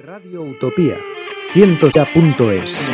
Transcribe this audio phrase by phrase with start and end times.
[0.00, 0.96] Radio Utopía,
[1.52, 2.90] cientos ya punto es.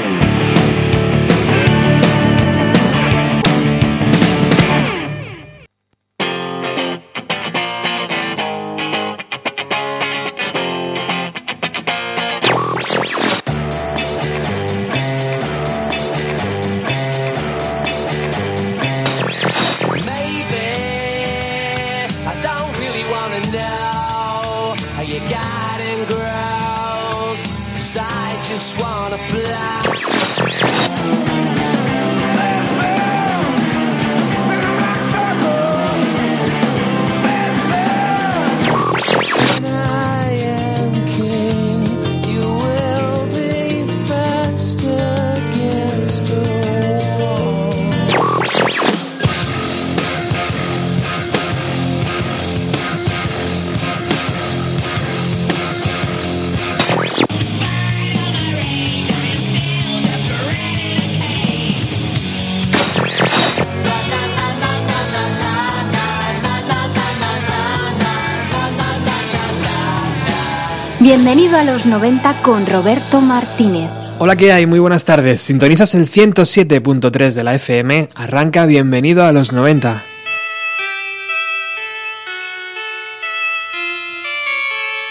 [71.55, 73.89] A los 90 con Roberto Martínez.
[74.19, 74.67] Hola, ¿qué hay?
[74.67, 75.41] Muy buenas tardes.
[75.41, 78.09] Sintonizas el 107.3 de la FM.
[78.17, 80.03] Arranca bienvenido a los 90.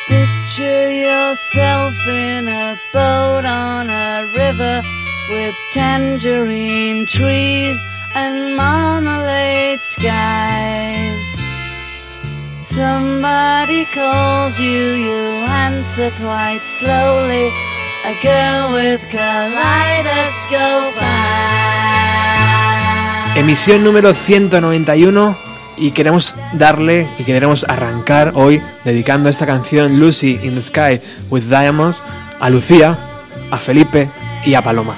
[0.09, 4.83] Picture yourself in a boat on a river
[5.29, 7.77] with tangerine trees
[8.15, 11.32] and marmalade skies.
[12.73, 17.51] Somebody calls you, you answer quite slowly.
[18.03, 21.53] A girl with kaleidoscope eyes.
[23.35, 25.37] Emisión número 191
[25.77, 31.43] y queremos darle y queremos arrancar hoy dedicando esta canción Lucy in the Sky with
[31.43, 32.03] Diamonds
[32.39, 32.97] a Lucía,
[33.51, 34.09] a Felipe
[34.47, 34.97] y a Paloma.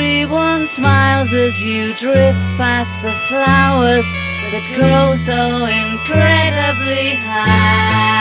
[0.00, 4.06] Everyone smiles as you drift past the flowers
[4.50, 8.19] that grow so incredibly high.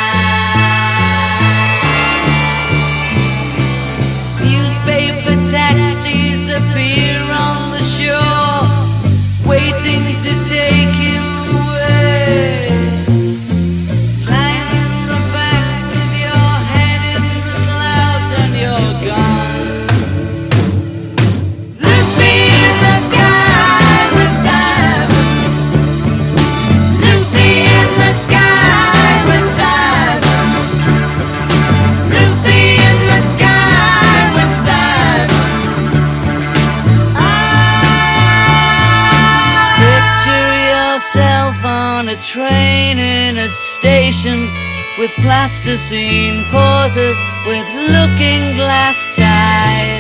[45.22, 49.99] Plasticine pauses with looking glass ties.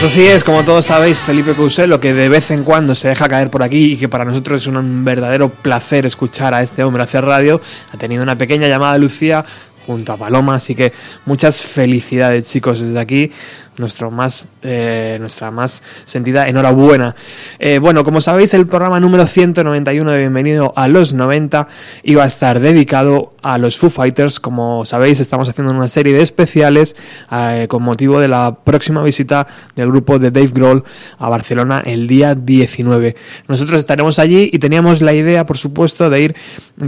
[0.00, 3.28] Pues así es, como todos sabéis, Felipe Couselo, que de vez en cuando se deja
[3.28, 7.02] caer por aquí y que para nosotros es un verdadero placer escuchar a este hombre
[7.02, 7.60] hacer radio,
[7.92, 9.44] ha tenido una pequeña llamada Lucía
[9.88, 10.92] junto a Paloma, así que
[11.26, 13.32] muchas felicidades chicos desde aquí
[13.78, 17.14] nuestro más, eh, nuestra más sentida enhorabuena.
[17.58, 21.68] Eh, bueno, como sabéis, el programa número 191 de Bienvenido a los 90
[22.02, 24.40] iba a estar dedicado a los Foo Fighters.
[24.40, 26.96] Como sabéis, estamos haciendo una serie de especiales
[27.30, 30.84] eh, con motivo de la próxima visita del grupo de Dave Grohl
[31.18, 33.16] a Barcelona el día 19.
[33.46, 36.36] Nosotros estaremos allí y teníamos la idea, por supuesto, de ir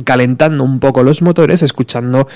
[0.05, 2.29] calentando un poco los motores, escuchando,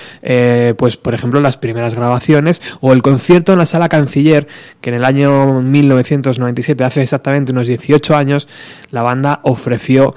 [0.77, 4.44] pues, por ejemplo, las primeras grabaciones o el concierto en la sala canciller
[4.81, 8.49] que en el año 1997, hace exactamente unos 18 años,
[8.91, 10.15] la banda ofreció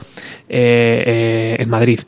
[0.49, 1.99] eh, eh, en Madrid.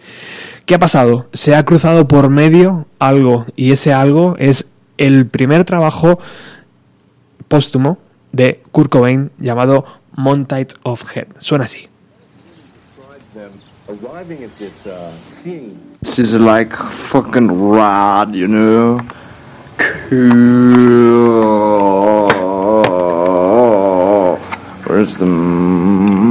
[0.66, 1.28] ¿Qué ha pasado?
[1.34, 6.20] Se ha cruzado por medio algo, y ese algo es el primer trabajo
[7.48, 7.98] póstumo
[8.32, 9.86] de Kurt Cobain llamado
[10.16, 11.28] Montage of Head.
[11.40, 11.88] Suena así.
[20.10, 20.69] Cool.
[25.10, 26.29] Where's the.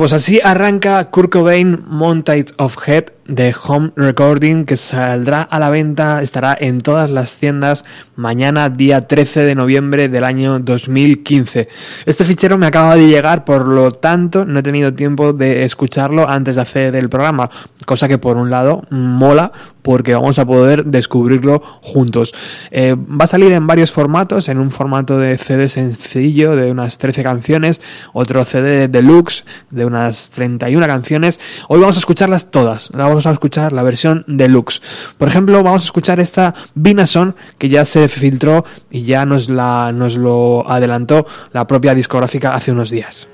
[0.00, 5.70] Pues así arranca Kurt Cobain Montage of Head de Home Recording que saldrá a la
[5.70, 7.84] venta, estará en todas las tiendas
[8.16, 11.68] mañana día 13 de noviembre del año 2015.
[12.06, 16.28] Este fichero me acaba de llegar, por lo tanto no he tenido tiempo de escucharlo
[16.28, 17.48] antes de hacer el programa,
[17.86, 22.34] cosa que por un lado mola porque vamos a poder descubrirlo juntos.
[22.70, 26.98] Eh, va a salir en varios formatos, en un formato de CD sencillo de unas
[26.98, 27.80] 13 canciones,
[28.12, 31.40] otro CD deluxe de unas 31 canciones.
[31.68, 34.80] Hoy vamos a escucharlas todas, vamos a escuchar la versión deluxe.
[35.18, 39.92] Por ejemplo, vamos a escuchar esta Binason que ya se filtró y ya nos, la,
[39.92, 43.28] nos lo adelantó la propia discográfica hace unos días.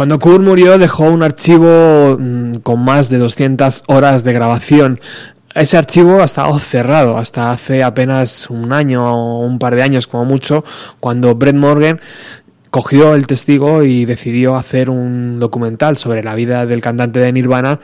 [0.00, 4.98] Cuando Kurt murió dejó un archivo mm, con más de 200 horas de grabación.
[5.54, 10.06] Ese archivo ha estado cerrado hasta hace apenas un año o un par de años
[10.06, 10.64] como mucho,
[11.00, 12.00] cuando Brett Morgan
[12.70, 17.78] cogió el testigo y decidió hacer un documental sobre la vida del cantante de Nirvana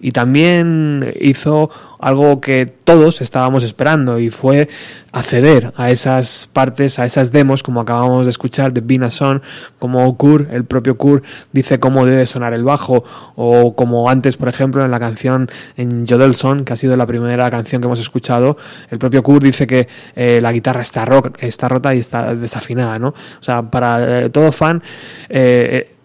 [0.00, 4.68] y también hizo algo que todos estábamos esperando y fue
[5.12, 9.42] acceder a esas partes, a esas demos, como acabamos de escuchar de Bina Son,
[9.78, 13.04] como Kurt, el propio Kurt, dice cómo debe sonar el bajo,
[13.36, 17.50] o como antes, por ejemplo, en la canción en Jodelson, que ha sido la primera
[17.50, 18.56] canción que hemos escuchado,
[18.90, 21.06] el propio Kurt dice que eh, la guitarra está,
[21.40, 23.08] está rota y está desafinada, ¿no?
[23.08, 24.82] O sea, para eh, todo fan,
[25.28, 25.96] eh,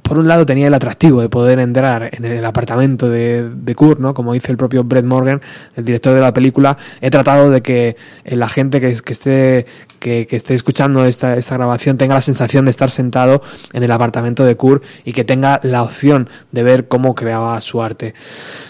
[0.00, 4.00] por un lado tenía el atractivo de poder entrar en el apartamento de, de Kurt,
[4.00, 4.14] ¿no?
[4.14, 5.42] Como dice el propio Brett Morgan,
[5.76, 9.66] el director de la película, he tratado de que la gente que, esté
[9.98, 13.42] que, que, esté escuchando esta, esta grabación tenga la sensación de estar sentado
[13.74, 17.82] en el apartamento de Kurt y que tenga la opción de ver cómo creaba su
[17.82, 18.14] arte.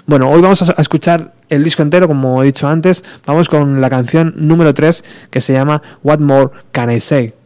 [0.07, 3.81] Bueno, hoy vamos a, a escuchar el disco entero, como he dicho antes, vamos con
[3.81, 7.42] la canción número 3 que se llama What More Can I Say?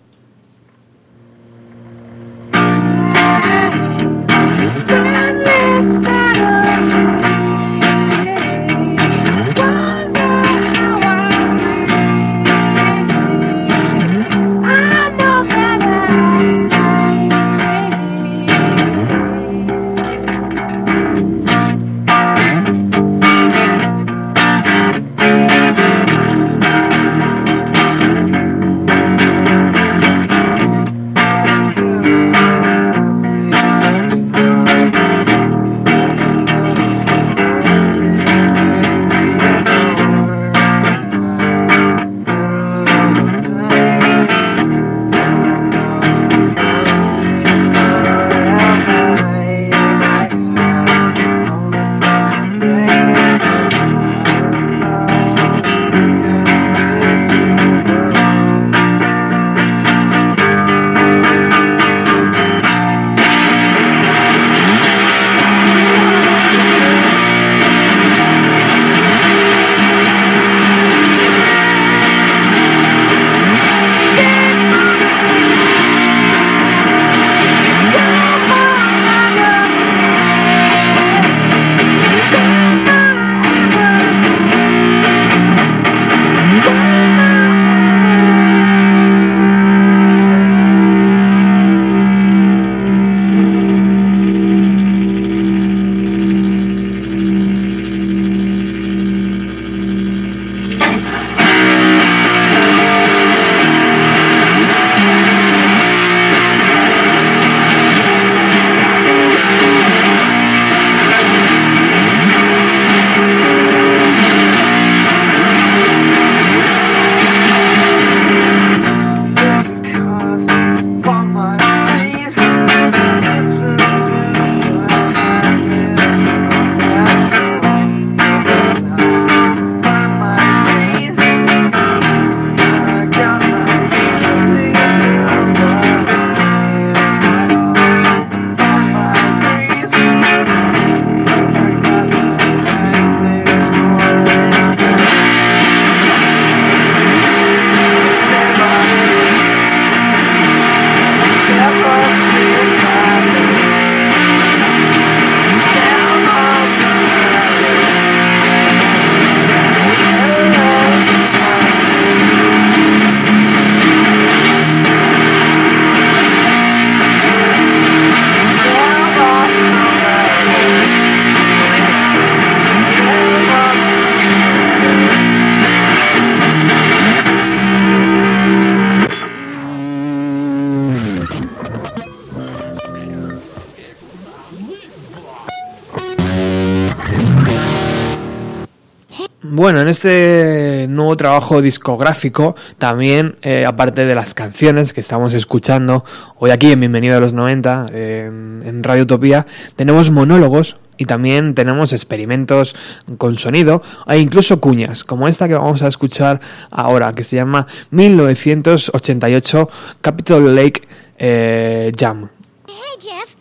[189.87, 196.05] En este nuevo trabajo discográfico, también, eh, aparte de las canciones que estamos escuchando
[196.40, 201.93] hoy aquí en Bienvenido a los 90, en, Radio Utopía, tenemos monólogos y también tenemos
[201.93, 202.75] experimentos
[203.16, 206.40] con sonido e incluso cuñas, como esta que vamos a escuchar
[206.73, 210.83] ahora, que se llama 1988 Capitol Lake
[211.16, 212.28] eh, Jam.
[212.66, 213.37] Hey, Jeff.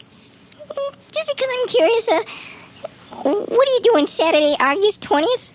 [1.11, 2.21] Just because I'm curious, uh,
[3.23, 5.54] what are you doing Saturday, August 20th?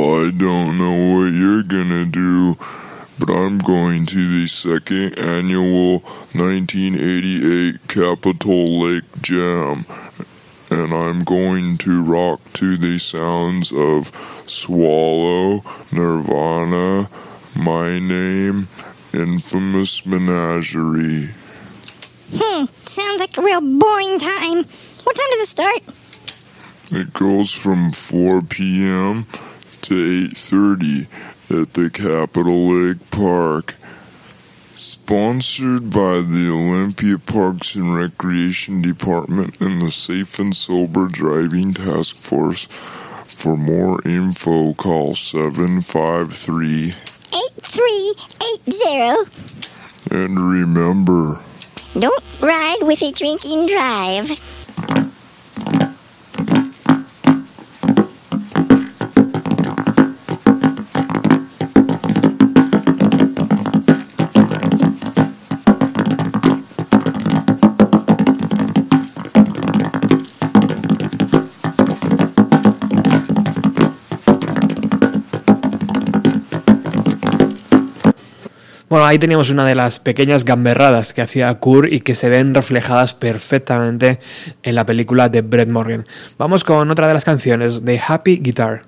[0.00, 2.56] Well, I don't know what you're gonna do,
[3.18, 5.98] but I'm going to the second annual
[6.32, 9.84] 1988 Capitol Lake Jam,
[10.70, 14.10] and I'm going to rock to the sounds of
[14.46, 17.10] Swallow, Nirvana,
[17.54, 18.68] My Name,
[19.12, 21.28] Infamous Menagerie.
[22.34, 24.64] Hmm, sounds like a real boring time.
[25.04, 25.82] What time does it start?
[26.90, 29.26] It goes from 4 p.m.
[29.90, 31.08] to 8:30
[31.50, 33.74] at the Capitol Lake Park.
[34.76, 42.16] Sponsored by the Olympia Parks and Recreation Department and the Safe and Sober Driving Task
[42.18, 42.68] Force.
[43.26, 46.94] For more info, call 753
[47.34, 49.28] 8380.
[50.12, 51.40] and remember.
[51.98, 54.40] Don't ride with a drinking drive.
[78.90, 82.52] Bueno, ahí teníamos una de las pequeñas gamberradas que hacía Kurt y que se ven
[82.52, 84.18] reflejadas perfectamente
[84.64, 86.08] en la película de Brett Morgan.
[86.38, 88.82] Vamos con otra de las canciones de Happy Guitar.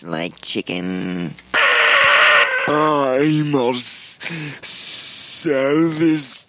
[0.00, 1.30] Tastes like chicken.
[2.68, 4.22] I must
[4.64, 6.46] sell this.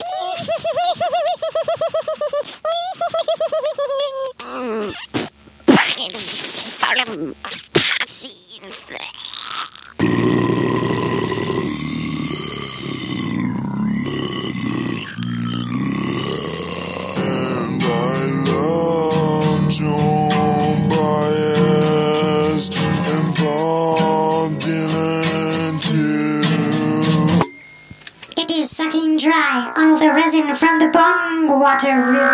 [31.62, 32.32] Water river.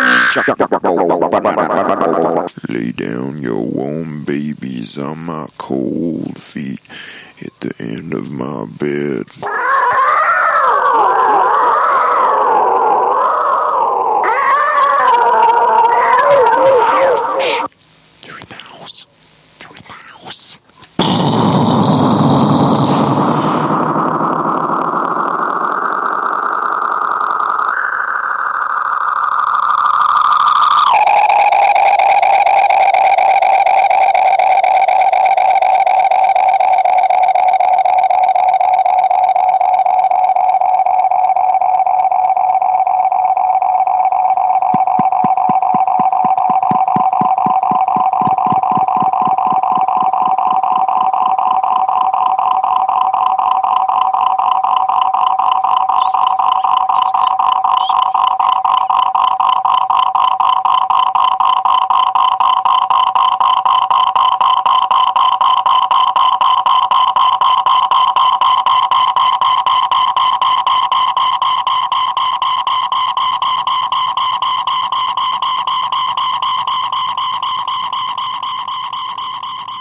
[2.68, 6.80] Lay down your warm babies on my cold feet
[7.42, 9.26] at the end of my bed.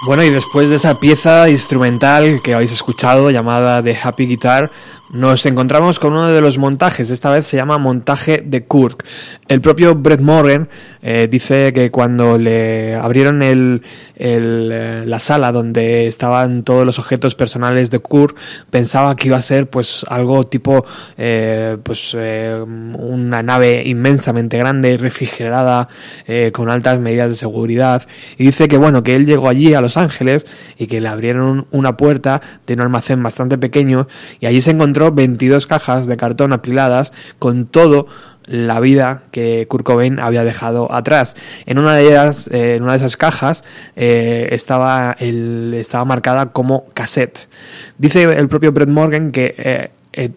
[0.08, 4.72] Bueno, y después de esa pieza instrumental que habéis escuchado llamada The Happy Guitar,
[5.10, 7.10] nos encontramos con uno de los montajes.
[7.10, 9.04] Esta vez se llama montaje de Kirk.
[9.50, 10.70] El propio Brett Morgan
[11.02, 13.82] eh, dice que cuando le abrieron el,
[14.18, 18.36] el, eh, la sala donde estaban todos los objetos personales de Kirk,
[18.70, 20.86] pensaba que iba a ser pues algo tipo
[21.18, 25.88] eh, pues eh, una nave inmensamente grande y refrigerada
[26.26, 28.04] eh, con altas medidas de seguridad.
[28.38, 30.46] Y dice que bueno que él llegó allí a Los Ángeles
[30.78, 34.08] y que le abrieron una puerta de un almacén bastante pequeño
[34.40, 38.08] y allí se encontró 22 cajas de cartón apiladas con todo
[38.48, 41.36] la vida que Kurt Cobain había dejado atrás.
[41.66, 43.64] En una de ellas, eh, en una de esas cajas,
[43.96, 47.50] eh, estaba, el, estaba marcada como cassette.
[47.98, 50.32] Dice el propio Brett Morgan que eh, eh,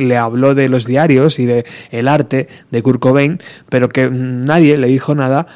[0.00, 4.76] le habló de los diarios y de el arte de Kurt Cobain, pero que nadie
[4.76, 5.48] le dijo nada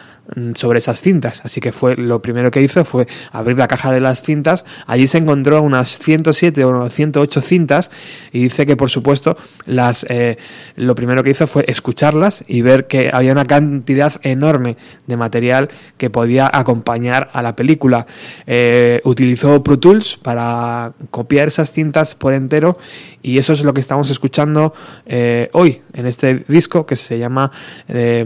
[0.54, 1.42] sobre esas cintas.
[1.44, 4.64] Así que fue lo primero que hizo fue abrir la caja de las cintas.
[4.86, 7.90] Allí se encontró unas 107 o 108 cintas
[8.32, 10.38] y dice que por supuesto las eh,
[10.76, 15.68] lo primero que hizo fue escucharlas y ver que había una cantidad enorme de material
[15.96, 18.06] que podía acompañar a la película.
[18.46, 22.78] Eh, utilizó Pro Tools para copiar esas cintas por entero
[23.22, 24.74] y eso es lo que estamos escuchando
[25.06, 27.50] eh, hoy en este disco que se llama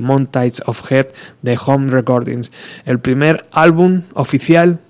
[0.00, 1.08] Montage of Head
[1.42, 2.52] de Home Recordings.
[2.84, 4.80] El primer álbum oficial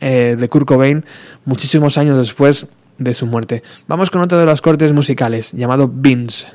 [0.00, 1.04] eh, de Kurt Cobain
[1.44, 2.66] muchísimos años después
[2.98, 3.62] de su muerte.
[3.88, 5.90] Vamos con otro de los cortes musicales llamado.
[5.92, 6.46] Beans,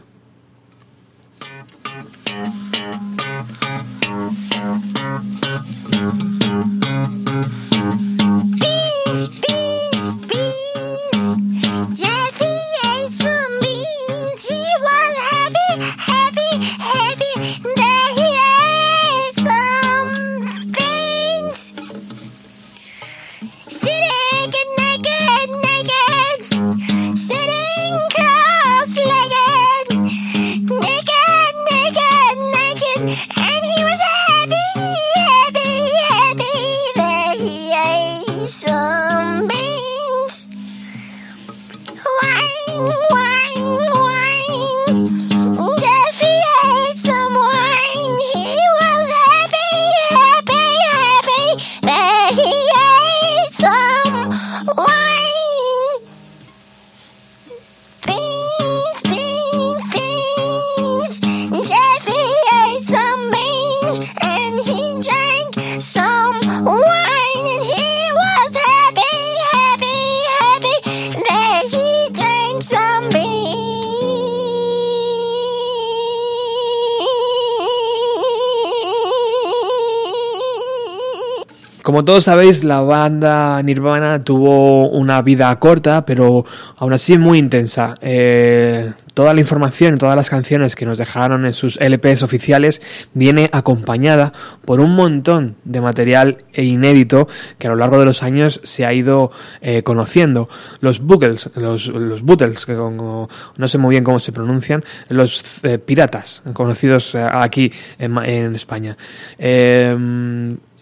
[81.99, 86.45] Como todos sabéis, la banda Nirvana tuvo una vida corta, pero
[86.77, 87.95] aún así muy intensa.
[87.99, 93.49] Eh, toda la información, todas las canciones que nos dejaron en sus LPs oficiales viene
[93.51, 94.31] acompañada
[94.63, 98.93] por un montón de material inédito que a lo largo de los años se ha
[98.93, 100.47] ido eh, conociendo.
[100.79, 103.27] Los Boogles, los, los que no
[103.67, 108.95] sé muy bien cómo se pronuncian, los eh, piratas, conocidos aquí en, España.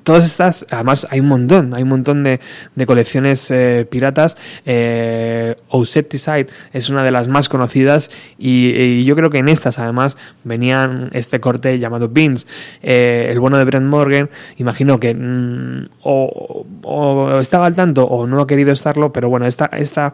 [0.07, 2.39] Todas estas, además hay un montón, hay un montón de,
[2.75, 4.37] de colecciones eh, piratas.
[4.65, 9.79] Eh, Ouseticide es una de las más conocidas y, y yo creo que en estas
[9.79, 10.15] además
[10.45, 12.47] venían este corte llamado Beans.
[12.81, 18.25] Eh, el bueno de Brent Morgan, imagino que mm, o, o estaba al tanto o
[18.27, 20.13] no ha querido estarlo, pero bueno, esta, esta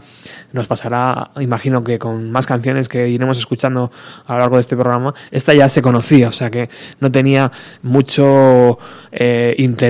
[0.53, 3.91] nos pasará, imagino que con más canciones que iremos escuchando
[4.25, 5.13] a lo largo de este programa.
[5.29, 6.67] Esta ya se conocía, o sea que
[6.99, 7.51] no tenía
[7.83, 8.79] mucho
[9.11, 9.82] eh, interés.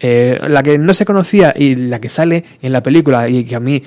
[0.00, 3.56] Eh, la que no se conocía y la que sale en la película y que
[3.56, 3.82] a mí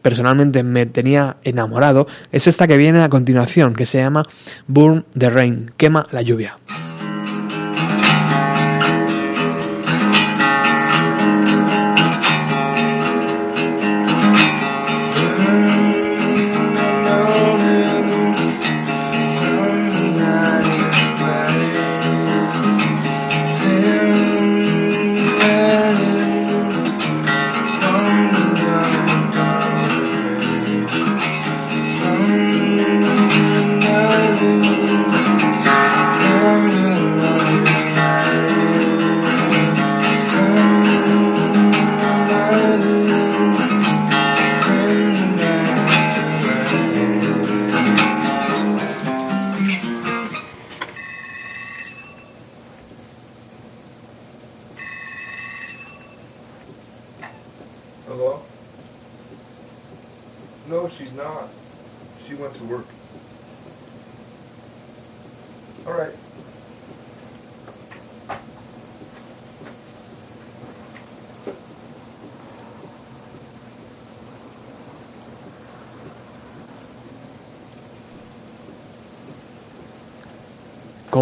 [0.00, 4.22] personalmente me tenía enamorado es esta que viene a continuación, que se llama
[4.66, 6.56] Burn the Rain, quema la lluvia.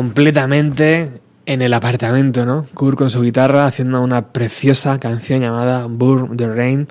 [0.00, 2.64] Completamente en el apartamento, ¿no?
[2.72, 6.88] Kurt con su guitarra haciendo una preciosa canción llamada Burn the Rain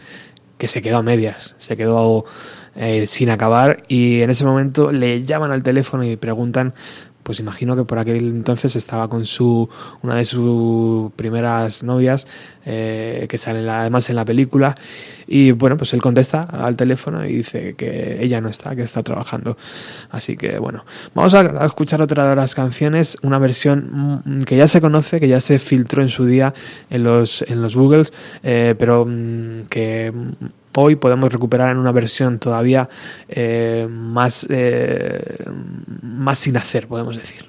[0.60, 2.26] que se quedó a medias, se quedó
[2.76, 6.76] eh, sin acabar y en ese momento le llaman al teléfono y preguntan
[7.30, 9.70] pues imagino que por aquel entonces estaba con su
[10.02, 12.26] una de sus primeras novias
[12.66, 14.74] eh, que sale además en la película
[15.28, 19.04] y bueno pues él contesta al teléfono y dice que ella no está que está
[19.04, 19.58] trabajando.
[20.10, 24.58] Así que bueno vamos a, a escuchar otra de las canciones una versión mm, que
[24.58, 26.56] ya se conoce que ya se filtró en su día
[26.90, 28.12] en los en los Googles
[28.42, 30.46] eh, pero mm, que mm,
[30.80, 32.90] hoy podemos recuperar en una versión todavía
[33.28, 35.46] eh, más eh,
[36.02, 37.49] más sin hacer podemos decir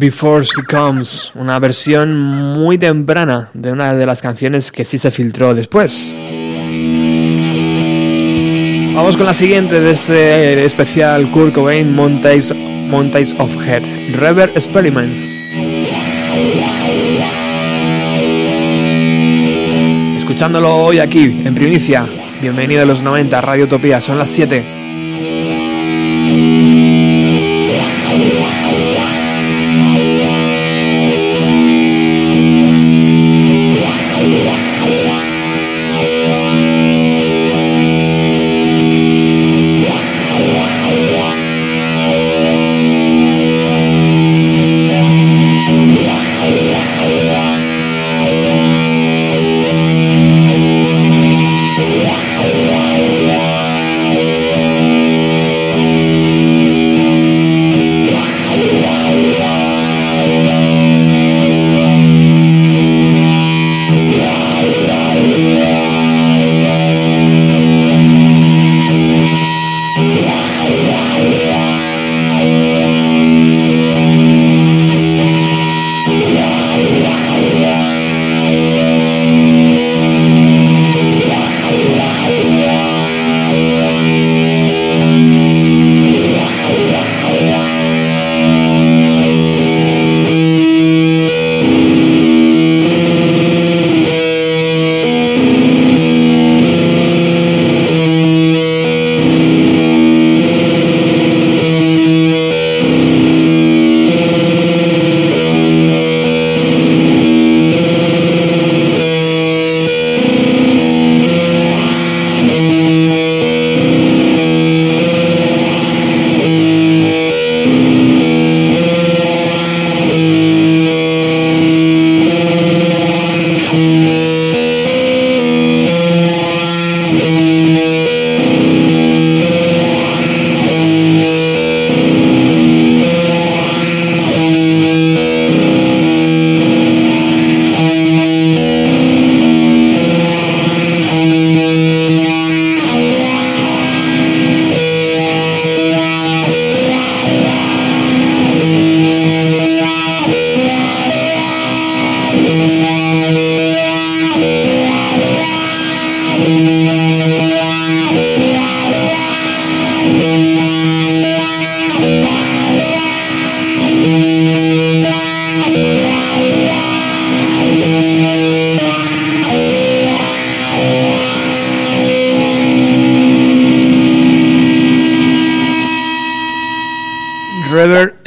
[0.00, 5.10] Before She Comes, una versión muy temprana de una de las canciones que sí se
[5.10, 6.16] filtró después.
[8.94, 13.82] Vamos con la siguiente de este especial Kurt Cobain Montage, Montage of Head,
[14.14, 15.12] Rever Experiment.
[20.16, 22.06] Escuchándolo hoy aquí, en primicia.
[22.40, 24.64] Bienvenido a los 90, Radio Utopía, son las 7.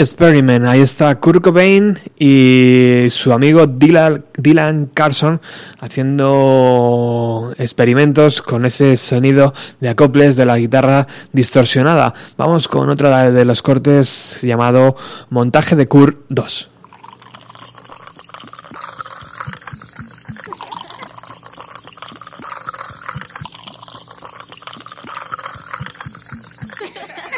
[0.04, 0.66] Experiment.
[0.66, 5.40] Ahí está Kurt Cobain y su amigo Dylan, Dylan Carson
[5.80, 12.14] haciendo experimentos con ese sonido de acoples de la guitarra distorsionada.
[12.38, 14.98] Vamos con otro de los cortes llamado
[15.30, 16.70] Montaje de Kurt 2.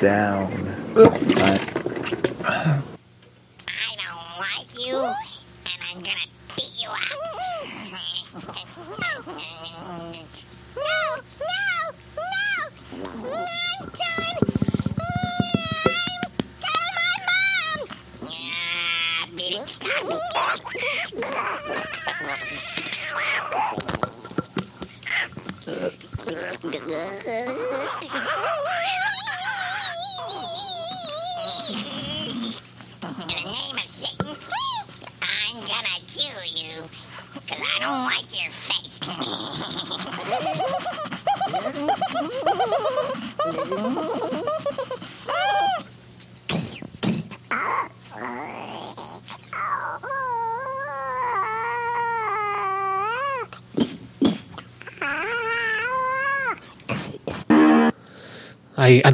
[0.02, 1.65] Down.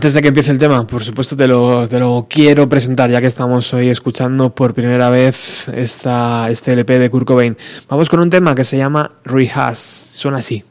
[0.02, 3.22] Antes de que empiece el tema, por supuesto te lo, te lo quiero presentar, ya
[3.22, 7.56] que estamos hoy escuchando por primera vez esta, este LP de Kurt Cobain.
[7.88, 10.64] Vamos con un tema que se llama Rehash, suena así.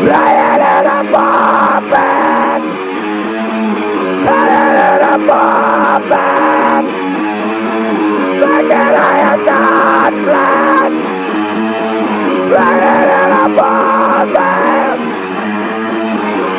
[0.00, 2.62] Lying in a muffin.
[4.24, 6.84] Lying in a muffin.
[8.38, 10.96] Thinking I am not blind.
[12.54, 14.98] Lying in a muffin.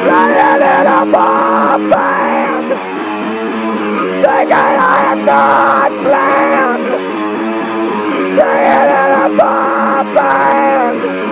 [0.09, 2.63] Lying in a muffin.
[4.21, 6.85] Thinking I am not blind.
[8.37, 11.28] Lying in a muffin.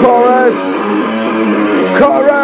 [0.00, 0.58] chorus.
[1.98, 2.42] Chorus!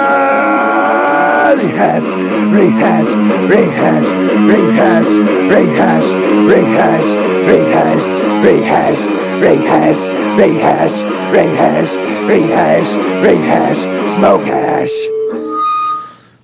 [1.58, 2.04] Rehash,
[2.52, 3.10] rehash,
[3.48, 4.08] rehash,
[4.48, 5.08] rehash,
[5.48, 6.08] rehash,
[6.46, 7.08] rehash,
[7.46, 9.00] rehash, rehash,
[9.40, 10.00] rehash,
[10.38, 10.96] rehash,
[11.32, 11.92] rehash,
[12.26, 12.90] rehash,
[13.22, 13.80] rehash,
[14.14, 14.92] smoke hash.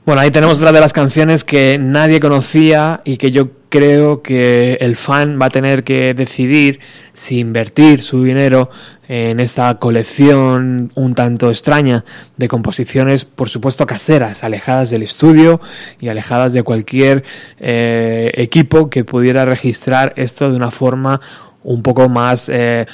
[0.05, 4.75] Bueno, ahí tenemos otra de las canciones que nadie conocía y que yo creo que
[4.75, 6.79] el fan va a tener que decidir
[7.13, 8.71] si invertir su dinero
[9.09, 12.05] en esta colección un tanto extraña
[12.37, 15.61] de composiciones, por supuesto caseras, alejadas del estudio
[15.99, 17.25] y alejadas de cualquier
[17.59, 21.21] eh, equipo que pudiera registrar esto de una forma
[21.65, 22.87] un poco más eh,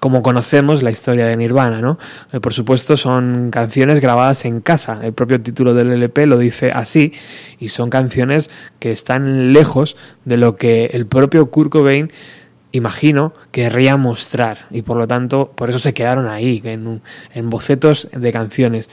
[0.00, 1.98] como conocemos la historia de Nirvana, ¿no?
[2.32, 6.72] Eh, por supuesto son canciones grabadas en casa, el propio título del LP lo dice
[6.72, 7.12] así,
[7.58, 8.50] y son canciones
[8.80, 12.10] que están lejos de lo que el propio Kurt Cobain
[12.72, 17.00] imagino, querría mostrar y por lo tanto por eso se quedaron ahí, en,
[17.32, 18.90] en bocetos de canciones.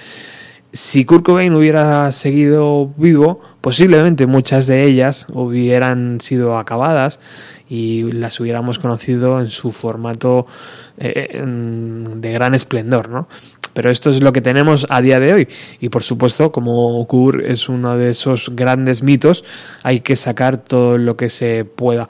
[0.74, 7.20] Si Kurt Cobain hubiera seguido vivo, posiblemente muchas de ellas hubieran sido acabadas
[7.68, 10.46] y las hubiéramos conocido en su formato
[10.98, 13.28] eh, de gran esplendor, ¿no?
[13.74, 15.48] Pero esto es lo que tenemos a día de hoy.
[15.80, 19.46] Y por supuesto, como Kurt es uno de esos grandes mitos,
[19.84, 22.10] hay que sacar todo lo que se pueda.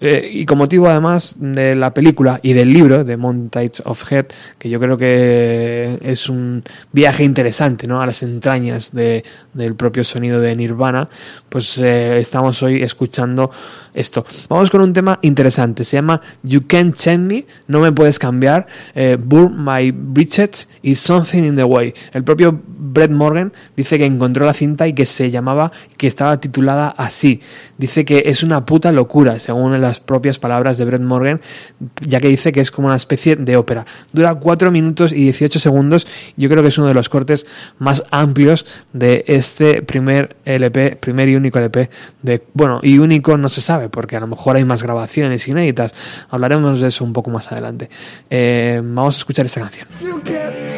[0.00, 4.26] Eh, y con motivo además de la película y del libro de Montage of Head,
[4.56, 6.62] que yo creo que es un
[6.92, 8.00] viaje interesante ¿no?
[8.00, 9.24] a las entrañas de,
[9.54, 11.08] del propio sonido de Nirvana,
[11.48, 13.50] pues eh, estamos hoy escuchando
[13.92, 14.24] esto.
[14.48, 18.66] Vamos con un tema interesante, se llama You Can't Change Me, No Me Puedes Cambiar,
[18.94, 21.94] eh, Burn My Bridges y Something in the Way.
[22.12, 26.40] El propio Brett Morgan dice que encontró la cinta y que se llamaba, que estaba
[26.40, 27.40] titulada así.
[27.76, 31.40] Dice que es una puta locura, según las propias palabras de Brett Morgan,
[32.00, 33.86] ya que dice que es como una especie de ópera.
[34.12, 36.06] Dura 4 minutos y 18 segundos.
[36.36, 37.46] Yo creo que es uno de los cortes
[37.78, 41.90] más amplios de este primer LP, primer y único LP
[42.22, 45.94] de, bueno, y único no se sabe, porque a lo mejor hay más grabaciones inéditas.
[46.30, 47.90] Hablaremos de eso un poco más adelante.
[48.30, 49.86] Eh, vamos a escuchar esta canción.
[50.00, 50.68] You can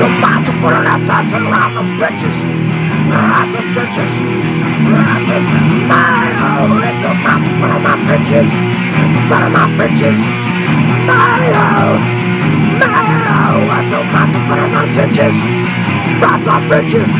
[0.00, 2.32] to bounce and put an outside around the bitches.
[3.12, 4.12] Lots of ditches.
[4.88, 5.28] Lots
[5.92, 8.48] my old little bounce and put on my bitches.
[9.28, 10.16] Put on my bitches.
[11.04, 12.00] My old,
[12.80, 13.12] my
[13.44, 15.36] old little bounce and put on my ditches.
[16.16, 17.10] Bounce my bitches.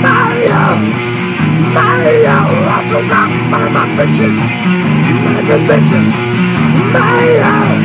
[0.00, 0.80] My old,
[1.76, 2.00] my
[2.32, 4.34] old little bounce and put on my bitches.
[5.20, 6.08] My good bitches.
[6.96, 7.84] My old,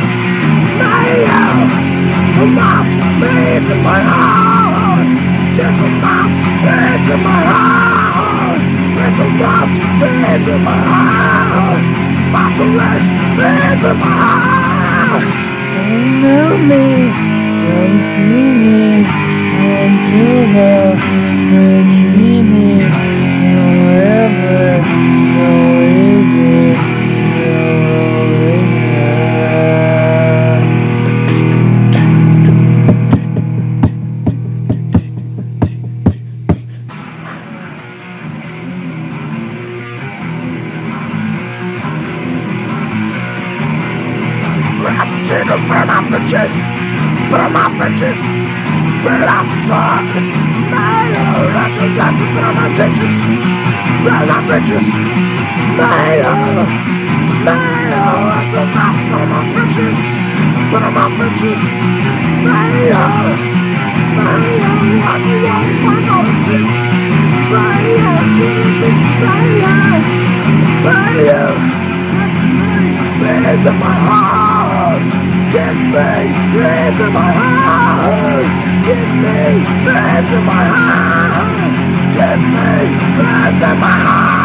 [0.80, 1.95] my old.
[2.36, 5.08] Gentle mouse beats in my heart.
[5.56, 8.60] Gentle mouse beats in my heart.
[8.94, 11.80] Gentle mouse beats in my heart.
[12.36, 13.08] Mouse race
[13.88, 15.24] in my heart.
[15.72, 17.08] Don't know me,
[17.64, 19.08] don't see me,
[19.80, 20.92] unto the
[21.48, 22.84] bikini.
[23.40, 24.84] Don't ever
[25.32, 25.75] go
[47.96, 50.28] But I suck is
[50.68, 53.14] my erotic guts, but I'm audacious.
[54.04, 54.84] But I'm bitches.
[55.80, 56.20] My
[57.40, 57.56] my
[58.36, 59.96] that's a mess on my bitches.
[60.70, 61.60] But I'm my bitches.
[62.44, 62.92] My
[64.12, 64.44] my
[65.00, 66.68] I do not want to know it is.
[67.48, 67.80] my
[68.36, 69.40] little bit by
[70.84, 71.16] by
[72.12, 72.92] that's me,
[73.24, 75.35] beds in my heart.
[75.56, 78.44] Get me, beds in my heart.
[78.84, 82.14] Get me, beds in my heart.
[82.14, 84.35] Get me, beds in my heart.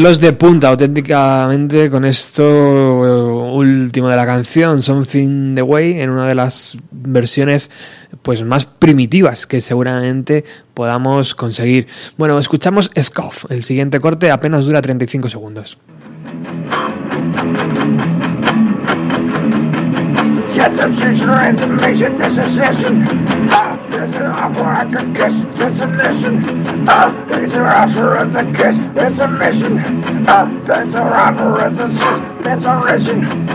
[0.00, 6.08] Pelos de punta auténticamente con esto eh, último de la canción, Something the Way, en
[6.08, 7.70] una de las versiones
[8.22, 11.86] pues más primitivas que seguramente podamos conseguir.
[12.16, 13.44] Bueno, escuchamos Scoff.
[13.50, 15.76] El siguiente corte apenas dura 35 segundos.
[24.00, 26.88] Ah, this is an offer I could kiss, just a mission.
[26.88, 30.24] Ah, it's an offer of the kiss, it's a mission.
[30.26, 33.49] Ah, that's an offer of the sis, that's a mission.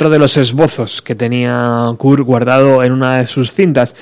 [0.00, 3.94] Otro de los esbozos que tenía Kurt guardado en una de sus cintas.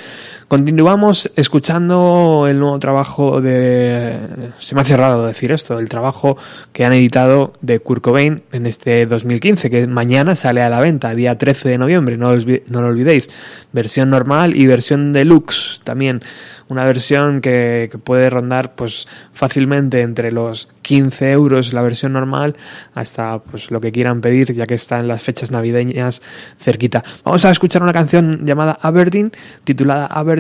[0.49, 4.18] Continuamos escuchando el nuevo trabajo de...
[4.59, 6.38] Se me ha cerrado decir esto, el trabajo
[6.72, 11.12] que han editado de Kurt Cobain en este 2015, que mañana sale a la venta,
[11.12, 13.28] día 13 de noviembre, no, no lo olvidéis.
[13.74, 16.22] Versión normal y versión deluxe también.
[16.68, 22.57] Una versión que, puede rondar pues fácilmente entre los 15 euros la versión normal
[22.94, 26.22] hasta pues lo que quieran pedir ya que está en las fechas navideñas
[26.59, 27.03] cerquita.
[27.24, 29.32] Vamos a escuchar una canción llamada Aberdeen,
[29.64, 30.38] titulada Aberdeen,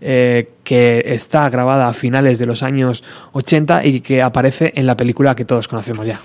[0.00, 4.96] eh, que está grabada a finales de los años 80 y que aparece en la
[4.96, 6.20] película que todos conocemos ya.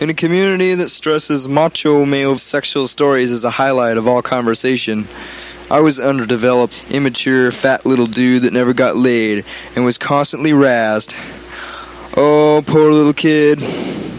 [0.00, 5.06] In a community that stresses macho male sexual stories as a highlight of all conversation,
[5.70, 9.44] I was underdeveloped, immature, fat little dude that never got laid
[9.76, 11.14] and was constantly razzed.
[12.14, 13.58] Oh, poor little kid.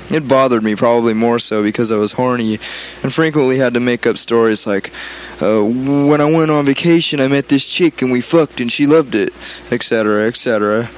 [0.09, 2.59] It bothered me probably more so because I was horny
[3.03, 4.91] and frequently had to make up stories like,
[5.41, 8.87] uh, when I went on vacation, I met this chick and we fucked and she
[8.87, 9.31] loved it,
[9.71, 10.89] etc., etc.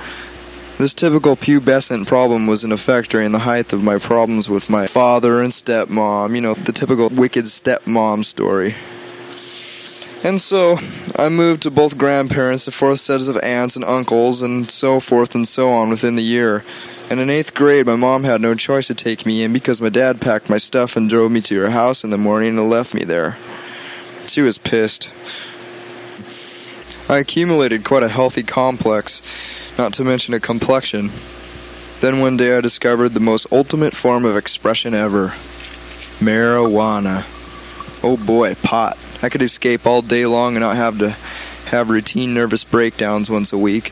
[0.78, 4.88] This typical pubescent problem was in effect during the height of my problems with my
[4.88, 8.76] father and stepmom, you know, the typical wicked stepmom story.
[10.24, 10.80] And so,
[11.18, 15.36] I moved to both grandparents, the fourth sets of aunts and uncles, and so forth
[15.36, 16.64] and so on within the year.
[17.10, 19.90] And in eighth grade, my mom had no choice to take me in because my
[19.90, 22.96] dad packed my stuff and drove me to her house in the morning and left
[22.96, 23.38] me there.
[24.26, 25.12] She was pissed.
[27.08, 29.22] I accumulated quite a healthy complex,
[29.78, 31.10] not to mention a complexion.
[32.02, 35.28] Then one day I discovered the most ultimate form of expression ever
[36.20, 37.24] marijuana.
[38.04, 38.98] Oh boy, pot.
[39.24, 41.16] I could escape all day long and not have to
[41.70, 43.92] have routine nervous breakdowns once a week.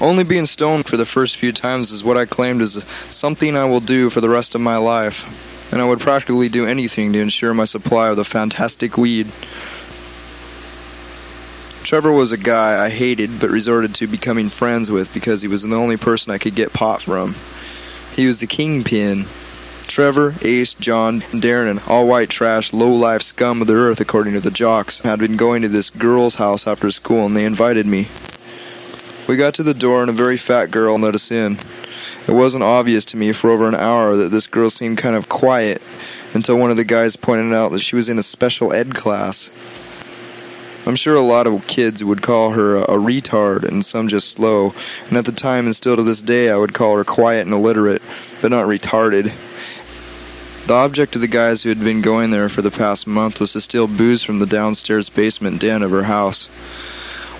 [0.00, 3.64] Only being stoned for the first few times is what I claimed is something I
[3.64, 7.20] will do for the rest of my life, and I would practically do anything to
[7.20, 9.26] ensure my supply of the fantastic weed.
[11.82, 15.62] Trevor was a guy I hated but resorted to becoming friends with because he was
[15.62, 17.34] the only person I could get pot from.
[18.14, 19.24] He was the kingpin.
[19.88, 24.34] Trevor, Ace, John, and Darren, all white trash, low life scum of the earth, according
[24.34, 27.86] to the jocks, had been going to this girl's house after school and they invited
[27.86, 28.06] me.
[29.26, 31.58] We got to the door and a very fat girl let us in.
[32.26, 35.28] It wasn't obvious to me for over an hour that this girl seemed kind of
[35.28, 35.82] quiet
[36.34, 39.50] until one of the guys pointed out that she was in a special ed class.
[40.86, 44.30] I'm sure a lot of kids would call her a, a retard and some just
[44.30, 44.74] slow,
[45.08, 47.54] and at the time and still to this day I would call her quiet and
[47.54, 48.02] illiterate,
[48.40, 49.34] but not retarded.
[50.68, 53.54] The object of the guys who had been going there for the past month was
[53.54, 56.44] to steal booze from the downstairs basement den of her house.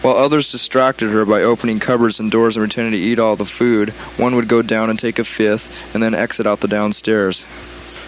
[0.00, 3.44] While others distracted her by opening cupboards and doors and pretending to eat all the
[3.44, 7.44] food, one would go down and take a fifth and then exit out the downstairs.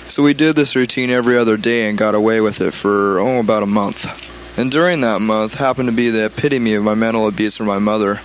[0.09, 3.41] So we did this routine every other day and got away with it for, oh,
[3.41, 4.59] about a month.
[4.59, 7.79] And during that month happened to be the epitome of my mental abuse from my
[7.79, 8.21] mother.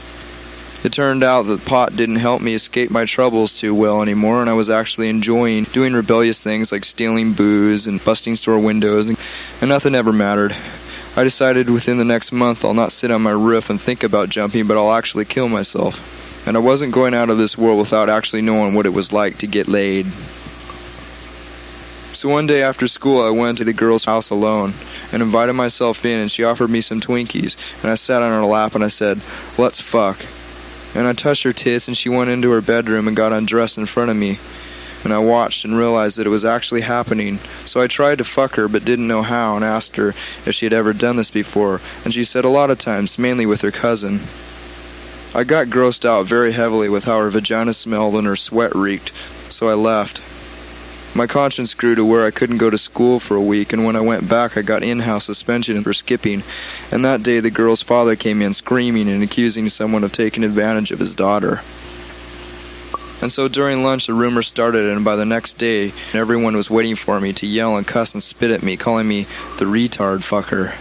[0.85, 4.47] It turned out that pot didn't help me escape my troubles too well anymore, and
[4.51, 9.17] I was actually enjoying doing rebellious things like stealing booze and busting store windows, and,
[9.61, 10.55] and nothing ever mattered.
[11.17, 14.29] I decided within the next month I'll not sit on my roof and think about
[14.29, 16.47] jumping, but I'll actually kill myself.
[16.47, 19.39] And I wasn't going out of this world without actually knowing what it was like
[19.39, 20.05] to get laid.
[22.13, 24.73] So one day after school, I went to the girl's house alone
[25.11, 27.81] and invited myself in, and she offered me some Twinkies.
[27.81, 29.19] And I sat on her lap and I said,
[29.57, 30.23] Let's fuck.
[30.95, 33.85] And I touched her tits, and she went into her bedroom and got undressed in
[33.85, 34.39] front of me.
[35.03, 37.37] And I watched and realized that it was actually happening.
[37.65, 40.65] So I tried to fuck her, but didn't know how, and asked her if she
[40.65, 41.81] had ever done this before.
[42.03, 44.19] And she said a lot of times, mainly with her cousin.
[45.35, 49.11] I got grossed out very heavily with how her vagina smelled and her sweat reeked,
[49.51, 50.21] so I left.
[51.17, 53.95] My conscience grew to where I couldn't go to school for a week, and when
[53.95, 56.43] I went back, I got in house suspension for skipping.
[56.91, 60.91] And that day, the girl's father came in screaming and accusing someone of taking advantage
[60.91, 61.61] of his daughter.
[63.21, 66.95] And so during lunch, the rumor started, and by the next day, everyone was waiting
[66.95, 69.23] for me to yell and cuss and spit at me, calling me
[69.57, 70.75] the retard fucker.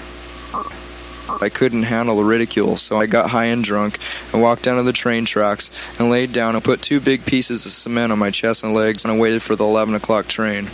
[1.45, 3.99] I couldn't handle the ridicule, so I got high and drunk
[4.32, 7.66] and walked down to the train tracks and laid down and put two big pieces
[7.66, 10.66] of cement on my chest and legs and I waited for the 11 o'clock train.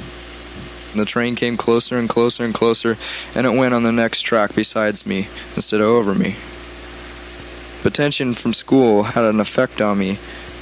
[0.93, 2.97] And the train came closer and closer and closer,
[3.35, 6.37] and it went on the next track besides me instead of over me.
[7.83, 10.19] But tension from school had an effect on me,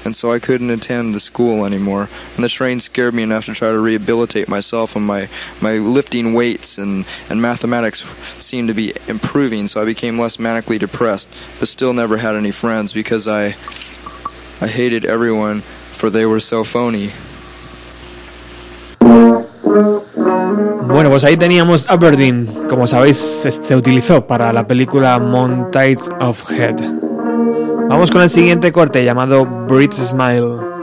[0.08, 2.08] and so I couldn't attend the school anymore.
[2.34, 5.28] And the train scared me enough to try to rehabilitate myself, and my,
[5.60, 8.00] my lifting weights and, and mathematics
[8.42, 11.28] seemed to be improving, so I became less manically depressed,
[11.60, 13.48] but still never had any friends because I,
[14.64, 17.10] I hated everyone for they were so phony.
[20.88, 27.07] Bueno, pues ahí teníamos Aberdeen, como sabéis, se, utilizó para la película Montage of Head.
[27.88, 30.78] Vamos con el siguiente corte llamado Bridge Smile.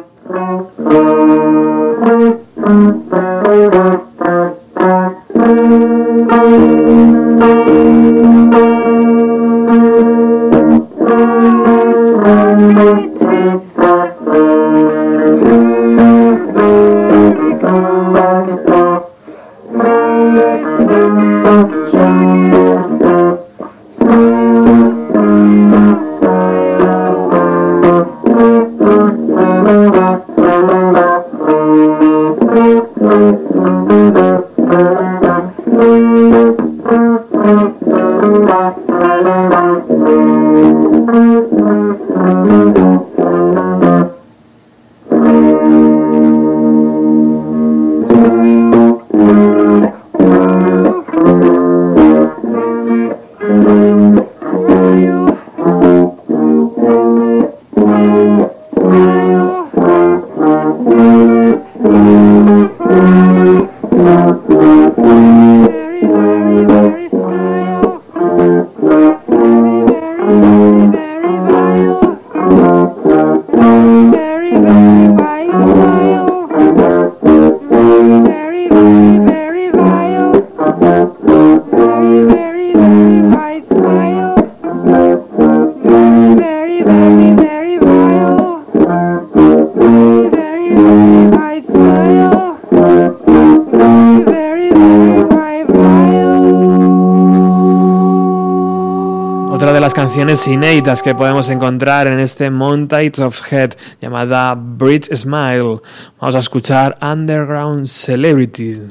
[100.36, 103.71] Canciones que podemos encontrar en este Montage of Head
[104.01, 105.79] llamada Bridge Smile.
[106.19, 108.81] Vamos a escuchar Underground Celebrities.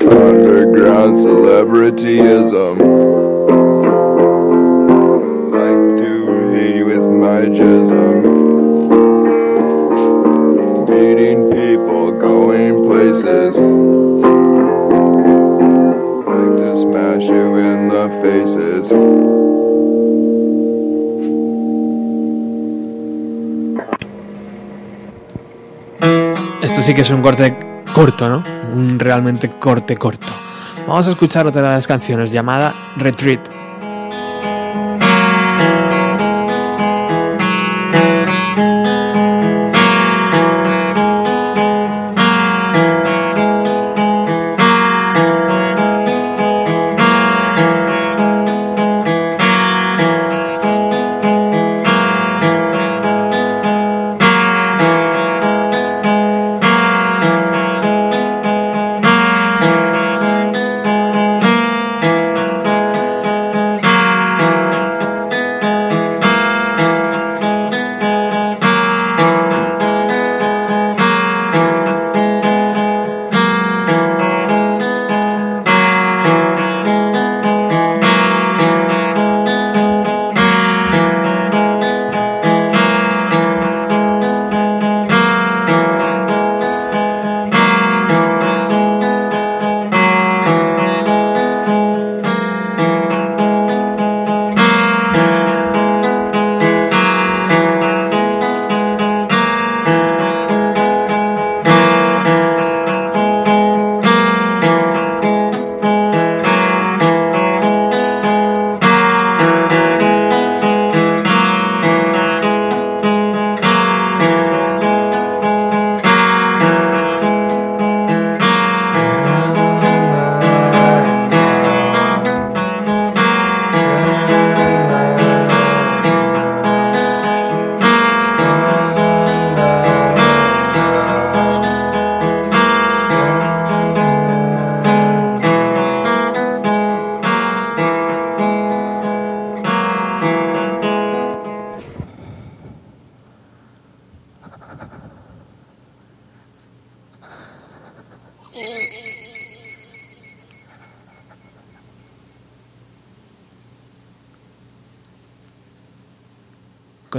[0.00, 2.78] Underground celebrityism.
[5.52, 8.05] Like to hate with my jism.
[26.62, 28.44] Esto sí que es un corte corto, ¿no?
[28.74, 30.32] Un realmente corte corto.
[30.86, 33.55] Vamos a escuchar otra de las canciones llamada Retreat.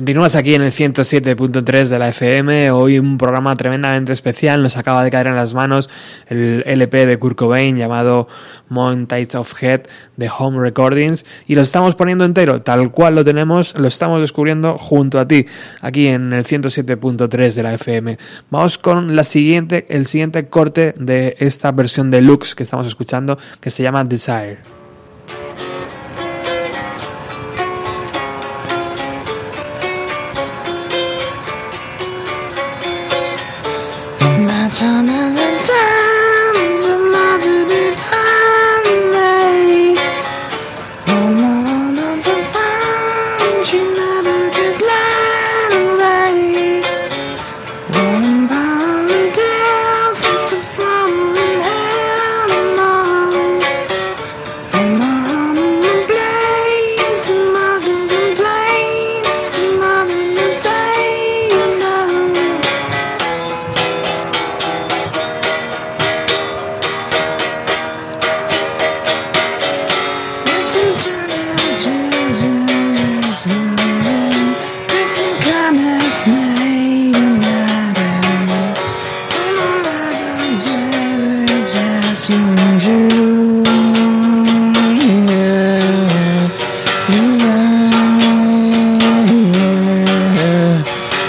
[0.07, 5.03] Continúas aquí en el 107.3 de la FM, hoy un programa tremendamente especial, nos acaba
[5.03, 5.89] de caer en las manos
[6.27, 8.29] el LP de Kurt Cobain llamado
[8.69, 9.81] Montage of Head
[10.15, 14.77] de Home Recordings y lo estamos poniendo entero, tal cual lo tenemos, lo estamos descubriendo
[14.77, 15.45] junto a ti,
[15.81, 18.17] aquí en el 107.3 de la FM.
[18.49, 23.69] Vamos con la siguiente, el siguiente corte de esta versión deluxe que estamos escuchando, que
[23.69, 24.76] se llama Desire.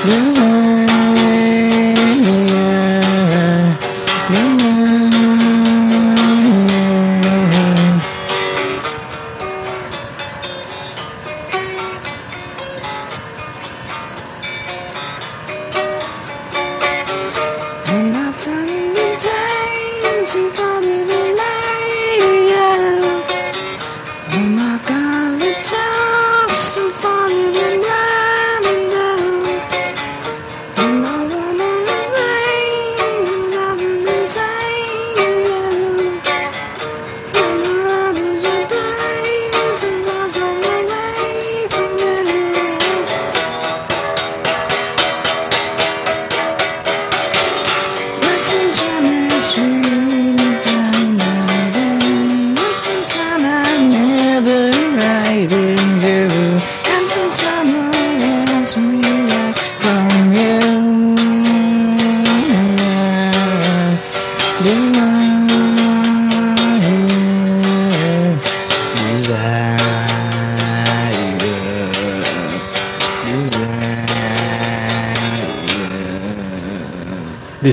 [0.08, 0.37] Mm-hmm.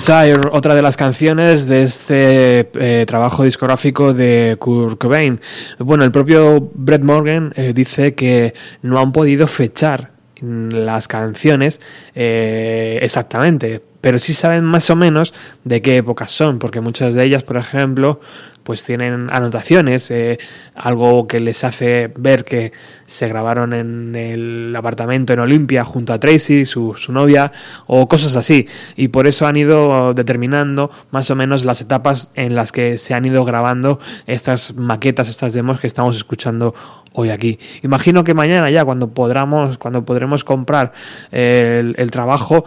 [0.08, 5.42] Otra de las canciones de este eh, trabajo discográfico de Kurt Cobain.
[5.80, 8.54] Bueno, el propio Brett Morgan eh, dice que
[8.84, 11.82] no han podido fechar las canciones
[12.14, 15.34] eh, exactamente, pero sí saben más o menos
[15.64, 18.20] de qué épocas son, porque muchas de ellas, por ejemplo,
[18.66, 20.40] pues tienen anotaciones, eh,
[20.74, 22.74] algo que les hace ver que
[23.06, 27.52] se grabaron en el apartamento en Olimpia junto a Tracy, su, su, novia,
[27.86, 28.68] o cosas así.
[28.96, 33.14] Y por eso han ido determinando más o menos las etapas en las que se
[33.14, 36.74] han ido grabando estas maquetas, estas demos que estamos escuchando
[37.14, 37.60] hoy aquí.
[37.84, 40.92] Imagino que mañana ya, cuando podamos, cuando podremos comprar
[41.32, 42.66] el, el trabajo,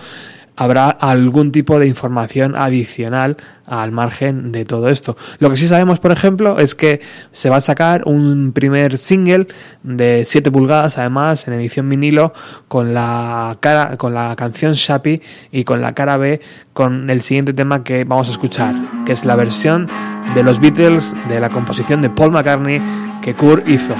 [0.58, 5.16] habrá algún tipo de información adicional al margen de todo esto.
[5.38, 7.00] Lo que sí sabemos, por ejemplo, es que
[7.30, 9.46] se va a sacar un primer single
[9.84, 12.32] de 7 pulgadas, además, en edición vinilo,
[12.66, 16.40] con la cara, con la canción Shappy y con la cara B,
[16.72, 18.74] con el siguiente tema que vamos a escuchar,
[19.06, 19.86] que es la versión
[20.34, 22.82] de los Beatles de la composición de Paul McCartney
[23.22, 23.94] que Kurt hizo.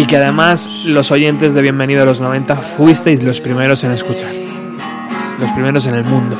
[0.00, 4.32] Y que además los oyentes de Bienvenido a los 90 fuisteis los primeros en escuchar,
[5.38, 6.38] los primeros en el mundo.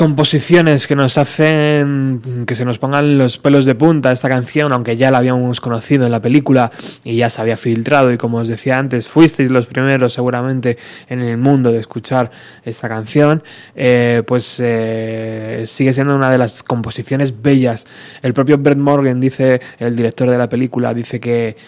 [0.00, 4.96] Composiciones que nos hacen que se nos pongan los pelos de punta esta canción, aunque
[4.96, 6.72] ya la habíamos conocido en la película
[7.04, 11.20] y ya se había filtrado y como os decía antes, fuisteis los primeros seguramente en
[11.20, 12.30] el mundo de escuchar
[12.64, 13.42] esta canción,
[13.74, 17.86] eh, pues eh, sigue siendo una de las composiciones bellas.
[18.22, 21.58] El propio Brett Morgan dice, el director de la película, dice que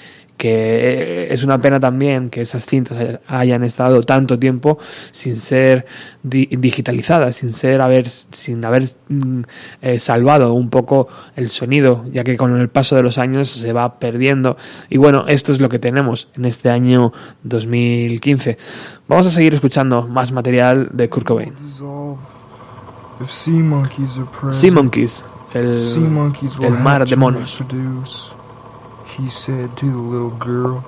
[0.43, 4.77] que es una pena también que esas cintas hayan estado tanto tiempo
[5.13, 5.87] sin ser
[6.21, 9.43] di digitalizadas, sin ser haber, sin haber mm,
[9.83, 13.73] eh, salvado un poco el sonido, ya que con el paso de los años se
[13.73, 14.57] va perdiendo.
[14.91, 17.13] Y bueno, esto es lo que tenemos en este año
[17.45, 18.59] 2015.
[19.07, 21.53] Vamos a seguir escuchando más material de Kurt Cobain.
[24.51, 25.25] Sea monkeys
[25.55, 26.27] el,
[26.63, 27.63] el mar de monos.
[29.17, 30.85] He said to the little girl,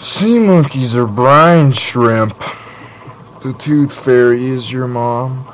[0.00, 2.42] Sea monkeys are brine shrimp.
[3.42, 5.46] The tooth fairy is your mom.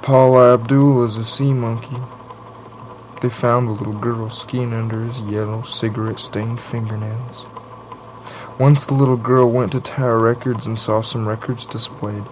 [0.00, 1.98] Paula Abdul is a sea monkey.
[3.20, 7.44] They found the little girl's skin under his yellow cigarette stained fingernails.
[8.58, 12.24] Once the little girl went to Tower Records and saw some records displayed.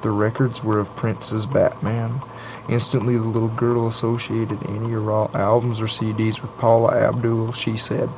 [0.00, 2.22] The records were of Prince's Batman.
[2.68, 7.52] Instantly, the little girl associated any or all albums or CDs with Paula Abdul.
[7.52, 8.08] She said,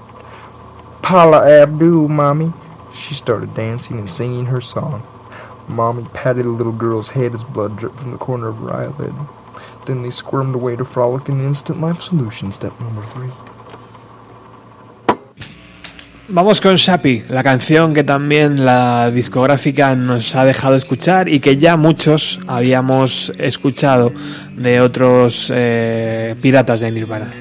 [1.03, 2.53] Paula Abdul, Mommy.
[2.95, 5.03] She started dancing and singing her song.
[5.69, 9.15] Mommy patted the little girl's head as blood dripped from the corner of her eyelid.
[9.85, 13.31] Then they squirmed away to frolic in the Instant Life Solution, step number three.
[16.31, 21.57] Vamos con Shappy, la canción que también la discográfica nos ha dejado escuchar y que
[21.57, 24.13] ya muchos habíamos escuchado
[24.55, 27.33] de otros eh, piratas de Nirvana.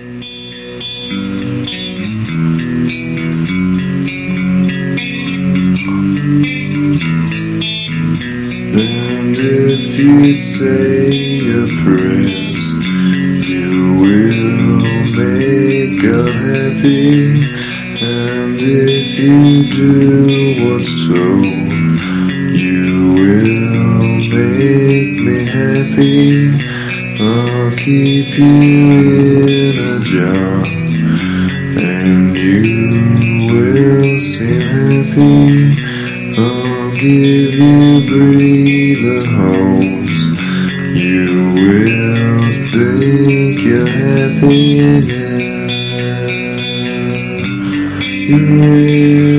[18.00, 21.46] And if you do what's told,
[22.54, 26.54] you will make me happy.
[27.20, 28.46] I'll keep you
[29.48, 30.66] in a jar,
[31.82, 35.48] and you will seem happy.
[36.38, 38.67] I'll give you breather
[48.28, 49.37] You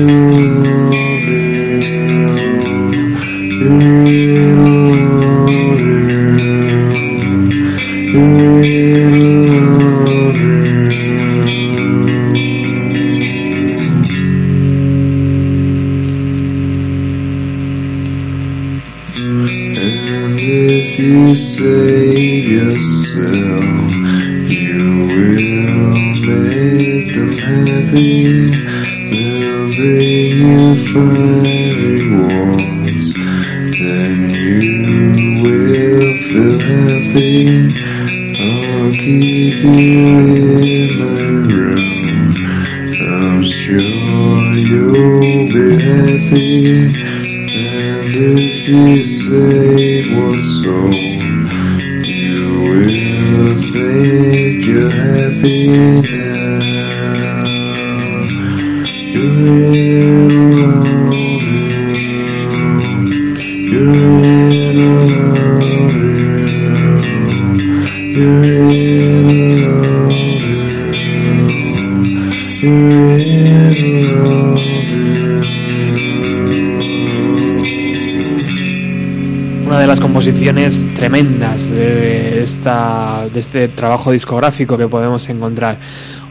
[82.63, 85.77] de este trabajo discográfico que podemos encontrar.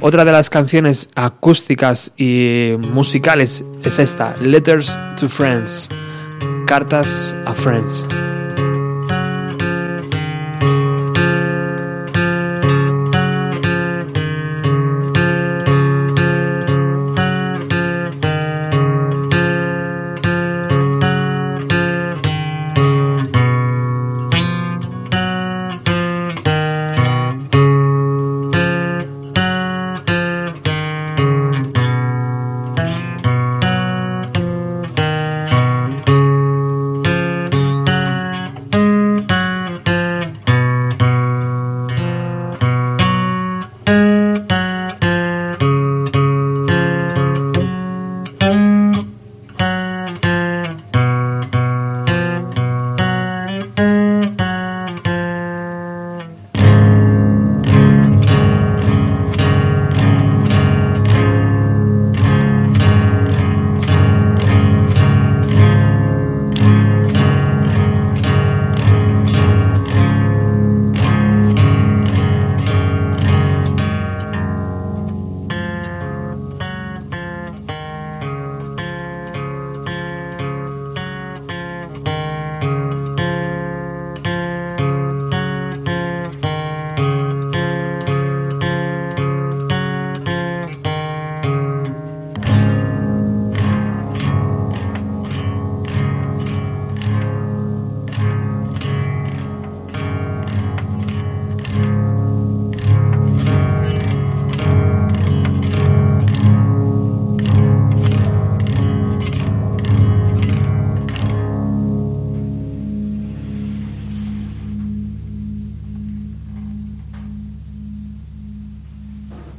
[0.01, 5.89] Otra de las canciones acústicas y musicales es esta, Letters to Friends,
[6.67, 8.05] Cartas a Friends.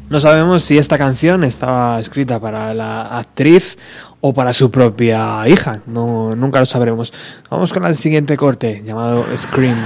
[0.10, 3.78] No sabemos si esta canción estaba escrita para la actriz
[4.22, 5.82] o para su propia hija.
[5.86, 7.14] No, nunca lo sabremos.
[7.52, 9.78] Vamos con el siguiente corte llamado Scream.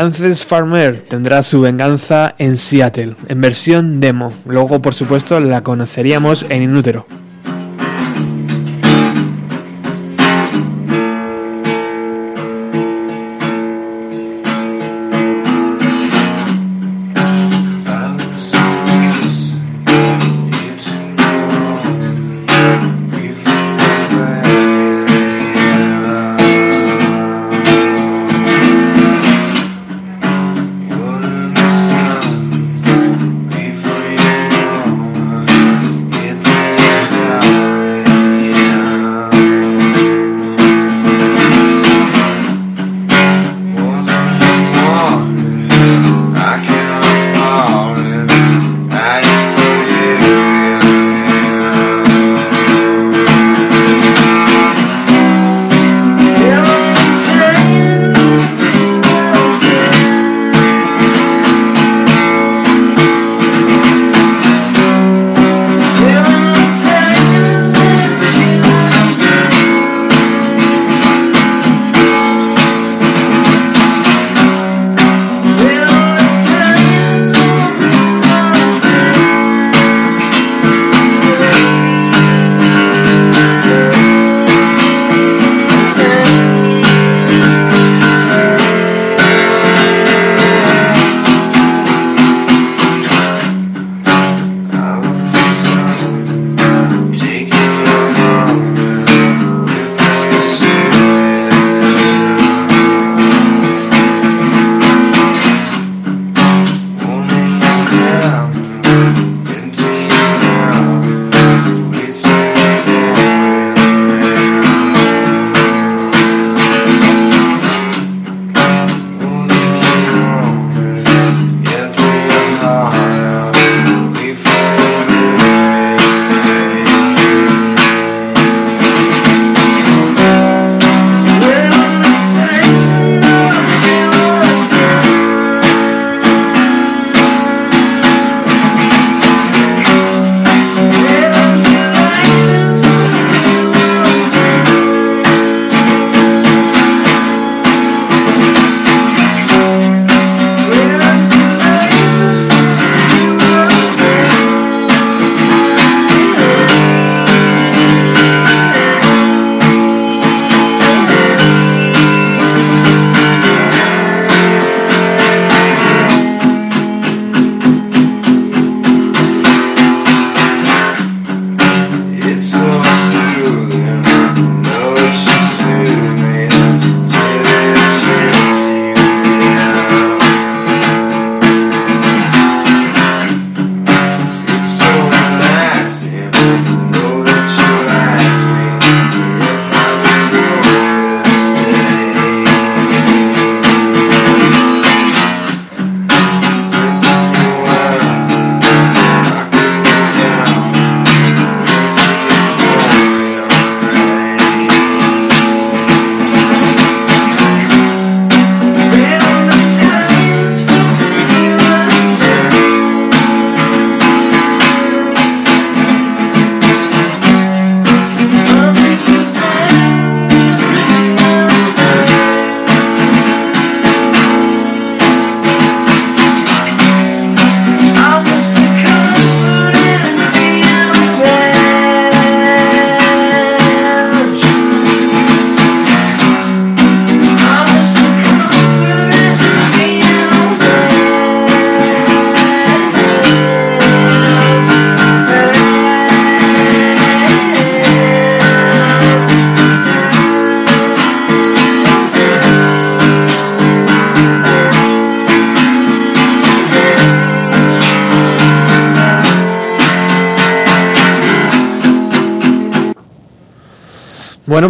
[0.00, 4.32] Frances Farmer tendrá su venganza en Seattle, en versión demo.
[4.46, 7.04] Luego, por supuesto, la conoceríamos en Inútero.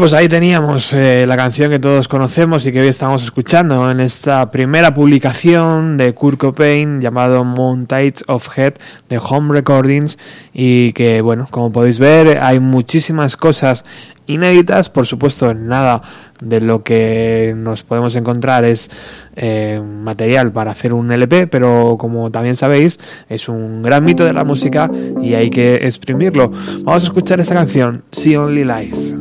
[0.00, 4.00] Pues ahí teníamos eh, la canción que todos conocemos y que hoy estamos escuchando en
[4.00, 8.76] esta primera publicación de Kurt Cobain llamado Montage of Head
[9.10, 10.16] de Home Recordings
[10.54, 13.84] y que, bueno, como podéis ver, hay muchísimas cosas
[14.26, 16.00] inéditas, por supuesto, nada
[16.40, 18.90] de lo que nos podemos encontrar es
[19.36, 22.98] eh, material para hacer un LP, pero como también sabéis,
[23.28, 24.90] es un gran mito de la música
[25.20, 26.50] y hay que exprimirlo.
[26.84, 29.19] Vamos a escuchar esta canción, See Only Lies.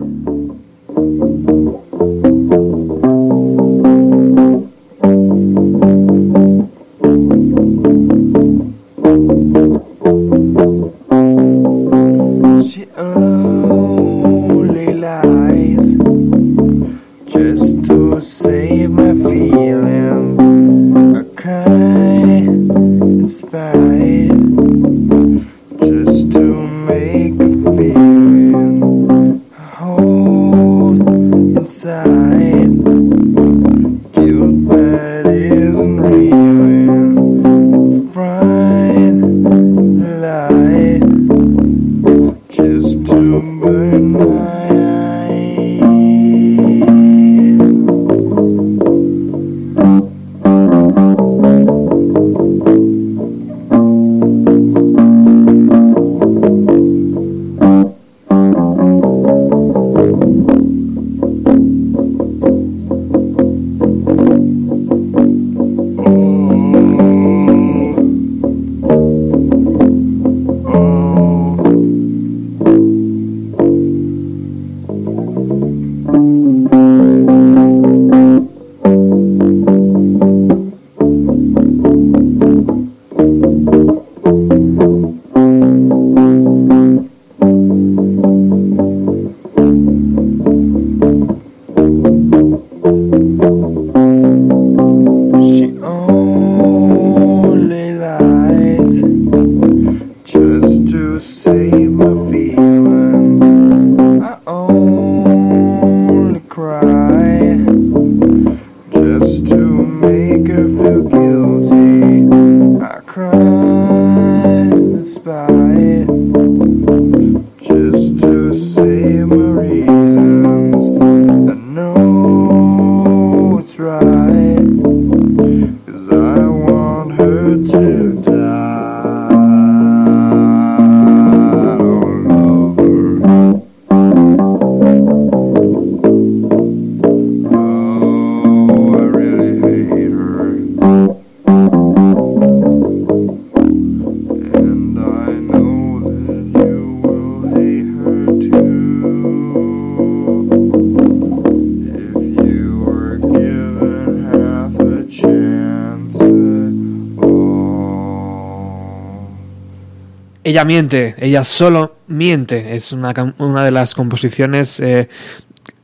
[160.60, 162.76] Ella miente, ella solo miente.
[162.76, 165.08] Es una, una de las composiciones eh,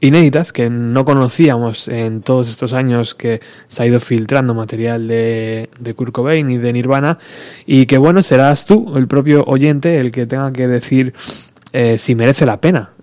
[0.01, 3.39] inéditas que no conocíamos en todos estos años que
[3.69, 7.19] se ha ido filtrando material de, de Kurt Cobain y de Nirvana
[7.65, 11.13] y que bueno, serás tú, el propio oyente, el que tenga que decir
[11.71, 12.94] eh, si merece la pena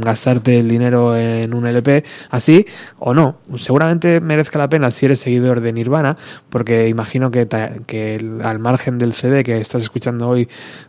[0.00, 2.66] gastarte el dinero en un LP así
[2.98, 3.38] o no.
[3.56, 6.16] Seguramente merezca la pena si eres seguidor de Nirvana,
[6.48, 7.48] porque imagino que,
[7.86, 10.48] que al margen del CD que estás escuchando hoy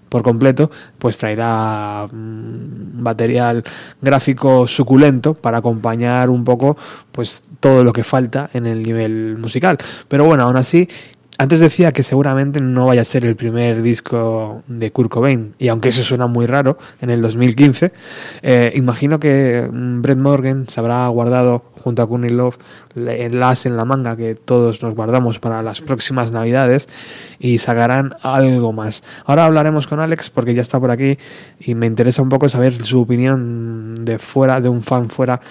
[0.10, 3.64] por completo, pues traerá mm, material
[4.02, 6.77] gráfico suculento para acompañar un poco
[7.11, 9.77] pues todo lo que falta en el nivel musical.
[10.07, 10.88] Pero bueno, aún así
[11.38, 15.68] antes decía que seguramente no vaya a ser el primer disco de Kurt Cobain, y
[15.68, 17.91] aunque eso suena muy raro, en el 2015,
[18.41, 22.57] eh, imagino que mm, Brett Morgan se habrá guardado junto a Courtney Love
[22.95, 26.88] el as en la manga que todos nos guardamos para las próximas navidades
[27.40, 29.03] y sacarán algo más.
[29.26, 31.18] Ahora hablaremos con Alex porque ya está por aquí
[31.60, 35.41] y me interesa un poco saber su opinión de fuera, de un fan fuera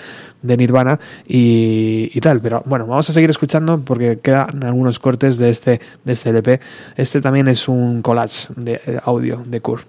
[0.45, 2.41] de Nirvana y, y tal.
[2.41, 6.61] Pero bueno, vamos a seguir escuchando porque quedan algunos cortes de este, de este LP.
[6.97, 9.87] Este también es un collage de eh, audio de Kurt.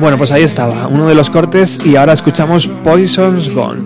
[0.00, 3.82] Bueno, pues ahí estaba, uno de los cortes y ahora escuchamos Poison's Gone.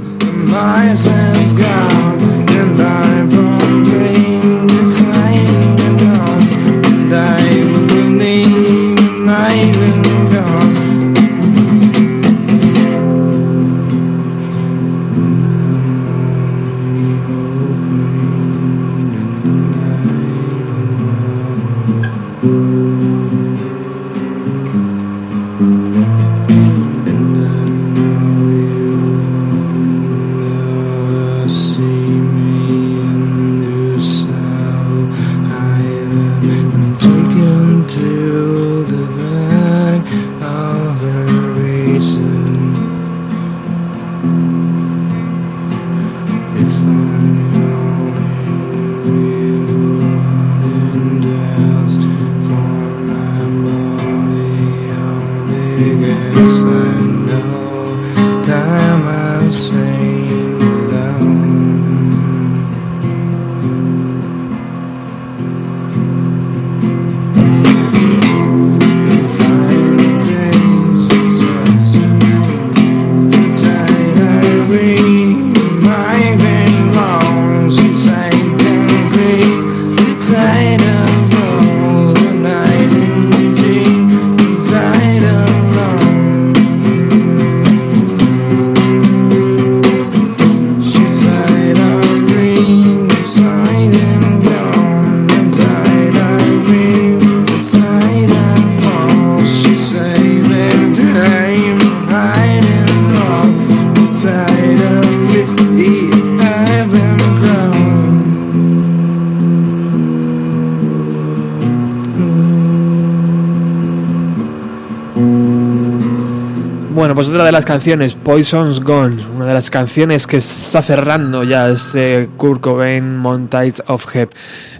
[116.94, 121.42] Bueno, pues otra de las canciones, Poison's Gone, una de las canciones que está cerrando
[121.42, 124.28] ya este Kurt Cobain Montage of Head.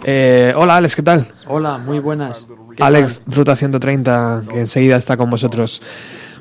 [0.05, 1.27] Eh, hola Alex, ¿qué tal?
[1.47, 2.45] Hola, muy buenas.
[2.77, 5.81] ¿Qué Alex, Ruta 130, que enseguida está con vosotros.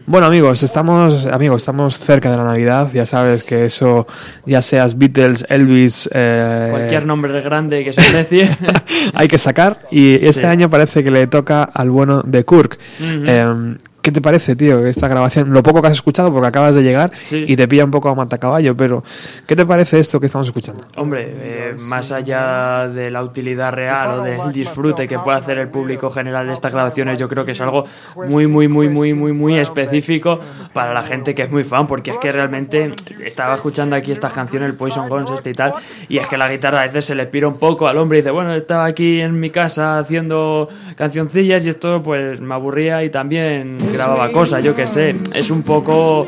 [0.06, 4.06] Bueno amigos, estamos amigos, estamos cerca de la Navidad, ya sabes que eso,
[4.46, 8.48] ya seas Beatles, Elvis, eh, Cualquier nombre grande que se precie.
[9.14, 10.46] hay que sacar y este Sí.
[10.46, 12.78] año parece que le toca al bueno de Kirk.
[13.00, 15.50] Eh, ¿Qué te parece, tío, esta grabación?
[15.50, 17.46] Lo poco que has escuchado porque acabas de llegar Sí.
[17.48, 19.02] y te pilla un poco a matacaballo, pero
[19.46, 20.84] ¿qué te parece esto que estamos escuchando?
[20.96, 25.68] Hombre, eh, más allá de la utilidad real o del disfrute que puede hacer el
[25.68, 27.86] público general de estas grabaciones, yo creo que es algo
[28.28, 30.38] muy, muy, muy, muy, muy, muy específico
[30.74, 32.92] para la gente que es muy fan, porque es que realmente
[33.24, 35.72] estaba escuchando aquí estas canciones, el Poison Guns este y tal,
[36.10, 38.20] y es que la guitarra a veces se le pira un poco al hombre y
[38.20, 43.08] dice, bueno, estaba aquí en mi casa haciendo cancioncillas y esto pues me aburría y
[43.08, 46.26] también grababa cosas, yo qué sé, es un poco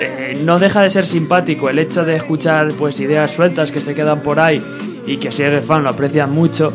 [0.00, 3.94] eh, no deja de ser simpático el hecho de escuchar pues ideas sueltas que se
[3.94, 4.64] quedan por ahí
[5.06, 6.72] y que si eres fan lo aprecian mucho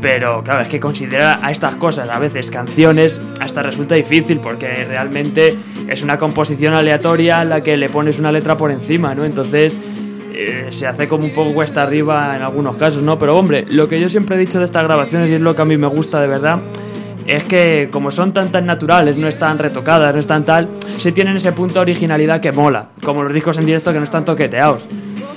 [0.00, 4.84] pero claro es que considerar a estas cosas a veces canciones hasta resulta difícil porque
[4.84, 5.56] realmente
[5.88, 9.78] es una composición aleatoria a la que le pones una letra por encima no entonces
[10.32, 13.88] eh, se hace como un poco cuesta arriba en algunos casos no pero hombre lo
[13.88, 15.88] que yo siempre he dicho de estas grabaciones y es lo que a mí me
[15.88, 16.60] gusta de verdad
[17.26, 21.36] es que como son tan tan naturales, no están retocadas, no están tal, se tienen
[21.36, 24.86] ese punto de originalidad que mola, como los discos en directo que no están toqueteados.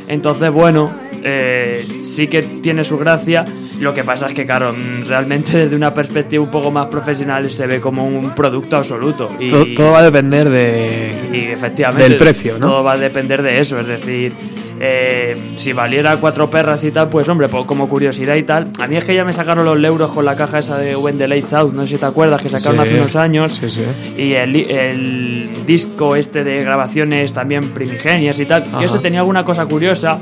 [0.08, 0.94] Entonces, bueno,
[1.24, 3.46] eh, sí que tiene su gracia.
[3.80, 7.50] Lo que pasa es que, claro, mm, realmente desde una perspectiva un poco más profesional
[7.50, 9.30] se ve como un producto absoluto.
[9.40, 12.68] Y, Todo, va a depender de, y efectivamente del precio, ¿no?
[12.68, 14.36] todo va a depender de eso es decir
[14.80, 18.88] eh, si valiera cuatro perras y tal pues hombre pues, como curiosidad y tal a
[18.88, 21.28] mí es que ya me sacaron los euros con la caja esa de When the
[21.28, 22.88] Lights Out no sé si te acuerdas que sacaron Sí.
[22.90, 23.84] hace unos años Sí, sí.
[24.18, 28.78] y el, el disco este de grabaciones también primigenias y tal Ajá.
[28.80, 30.20] que ese tenía alguna cosa curiosa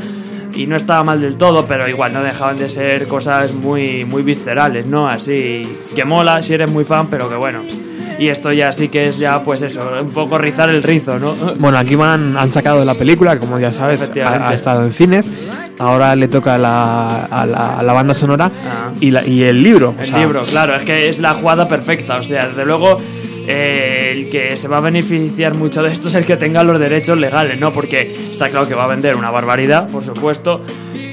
[0.55, 4.21] y no estaba mal del todo, pero igual no dejaban de ser cosas muy, muy
[4.21, 5.07] viscerales, ¿no?
[5.09, 5.63] Así
[5.95, 7.63] que mola si eres muy fan, pero que bueno.
[7.63, 7.81] pues,
[8.19, 11.33] Y esto ya sí que es ya, pues eso, un poco rizar el rizo, ¿no?
[11.57, 15.31] Bueno, aquí van, han sacado la película, como ya sabes, ha, estado en cines.
[15.79, 18.91] Ahora le toca la- a, la, a la banda sonora Ah.
[18.99, 19.95] y, la- y el libro.
[19.97, 22.17] o El sea, libro, claro, es que es la jugada perfecta.
[22.17, 22.99] O sea, desde luego,
[23.47, 26.79] eh, el que se va a beneficiar mucho de esto es el que tenga los
[26.79, 27.73] derechos legales, ¿no?
[27.73, 30.61] Porque está claro que va a vender una barbaridad, por supuesto.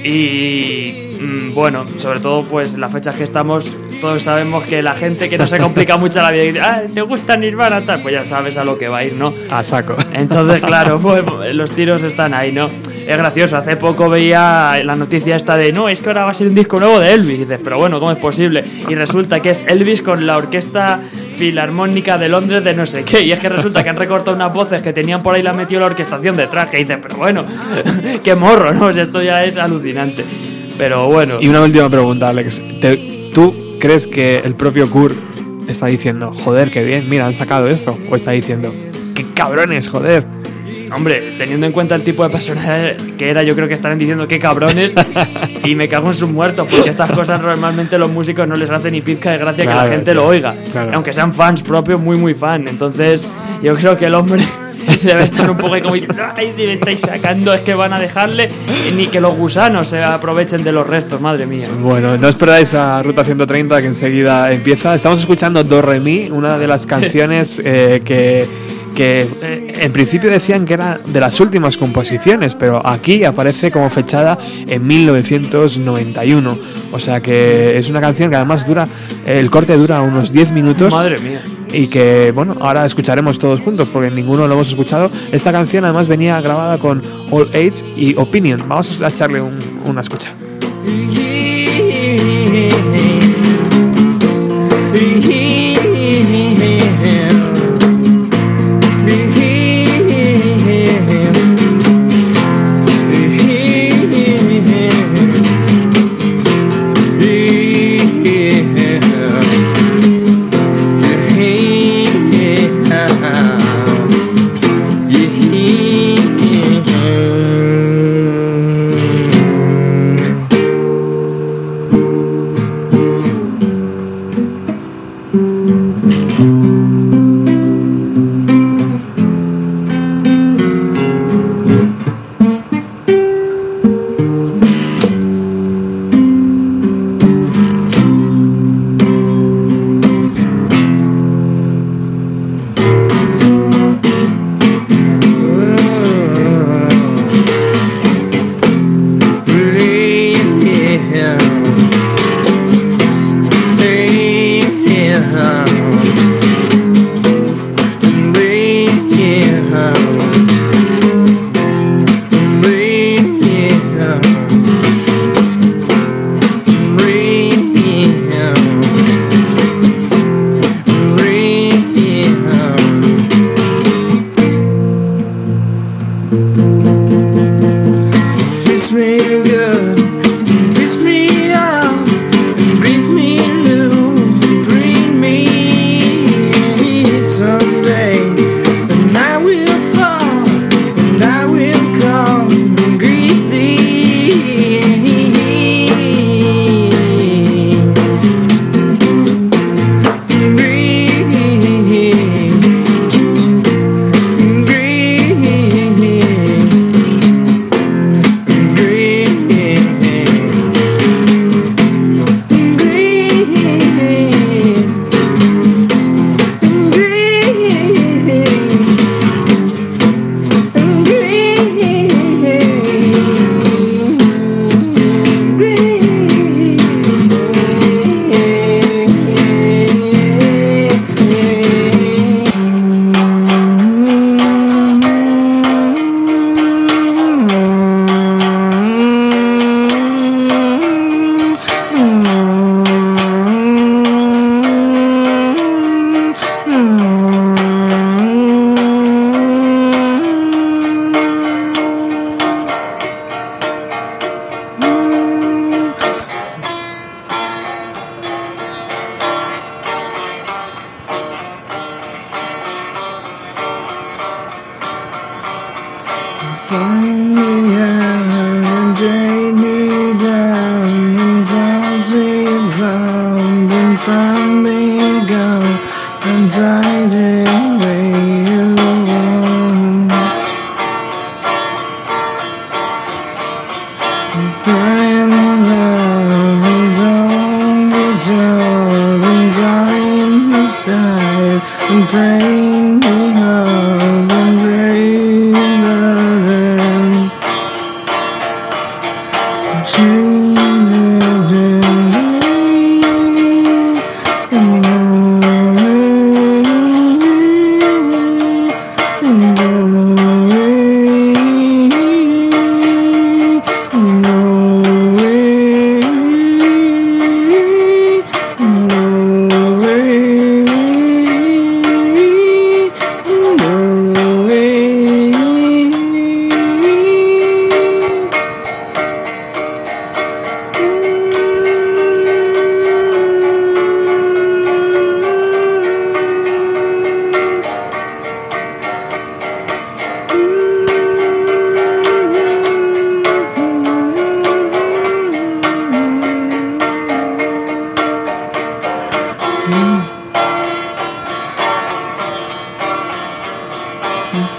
[0.03, 4.95] Y mm, bueno, sobre todo, pues en las fechas que estamos, todos sabemos que la
[4.95, 7.85] gente que no se complica mucho la vida y dice, ah, ¿te gusta Nirvana?
[7.85, 9.33] Tal, pues ya sabes a lo que va a ir, ¿no?
[9.49, 9.95] A saco.
[10.13, 11.23] Entonces, claro, pues,
[11.53, 12.69] los tiros están ahí, ¿no?
[13.07, 16.33] Es gracioso, hace poco veía la noticia esta de, no, es que ahora va a
[16.33, 17.35] ser un disco nuevo de Elvis.
[17.35, 18.63] Y dices, pero bueno, ¿cómo es posible?
[18.89, 20.99] Y resulta que es Elvis con la orquesta
[21.37, 23.21] filarmónica de Londres de no sé qué.
[23.23, 25.57] Y es que resulta que han recortado unas voces que tenían por ahí, la han
[25.57, 26.79] metido la orquestación de traje.
[26.79, 27.45] Y dices, pero bueno,
[28.23, 28.85] qué morro, ¿no?
[28.87, 30.23] O sea, esto ya es alucinante.
[30.77, 31.37] Pero bueno.
[31.41, 32.61] Y una última pregunta, Alex.
[32.79, 35.17] Te- ¿Tú crees que el propio Kurt
[35.67, 37.97] está diciendo, joder, qué bien, mira, han sacado esto?
[38.09, 38.73] ¿O está diciendo,
[39.13, 40.25] qué cabrones, joder?
[40.93, 44.27] Hombre, teniendo en cuenta el tipo de personaje que era, yo creo que estarán diciendo
[44.27, 44.93] qué cabrones
[45.63, 48.91] y me cago en sus muertos, porque estas cosas normalmente los músicos no les hacen
[48.91, 50.55] ni pizca de gracia que Claro, la gente tío, lo oiga.
[50.71, 50.91] claro.
[50.93, 52.67] Aunque sean fans propios, muy, muy fan.
[52.67, 53.25] Entonces,
[53.63, 54.43] yo creo que el hombre
[55.03, 57.99] debe estar un poco ahí como diciendo, ay, me estáis sacando, es que van a
[57.99, 58.49] dejarle
[58.95, 61.69] ni que los gusanos se aprovechen de los restos, madre mía.
[61.79, 64.95] Bueno, no os perdáis a Ruta 130 que enseguida empieza.
[64.95, 68.47] Estamos escuchando Do Re Mi, una de las canciones eh, que,
[68.95, 73.89] que eh, en principio decían que era de las últimas composiciones, pero aquí aparece como
[73.89, 74.37] fechada
[74.67, 76.59] en 1991.
[76.91, 78.87] O sea que es una canción que además dura,
[79.25, 80.93] el corte dura unos 10 minutos.
[80.93, 81.41] Madre mía.
[81.73, 85.09] Y que, bueno, ahora escucharemos todos juntos porque ninguno lo hemos escuchado.
[85.31, 88.63] Esta canción además venía grabada con All Age y Opinion.
[88.67, 90.33] Vamos a echarle un- una escucha.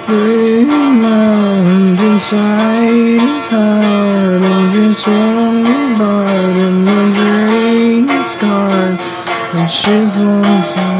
[0.06, 8.06] Freeland inside his heart and his only part and the rain
[8.40, 8.96] gone
[9.54, 10.91] and she's inside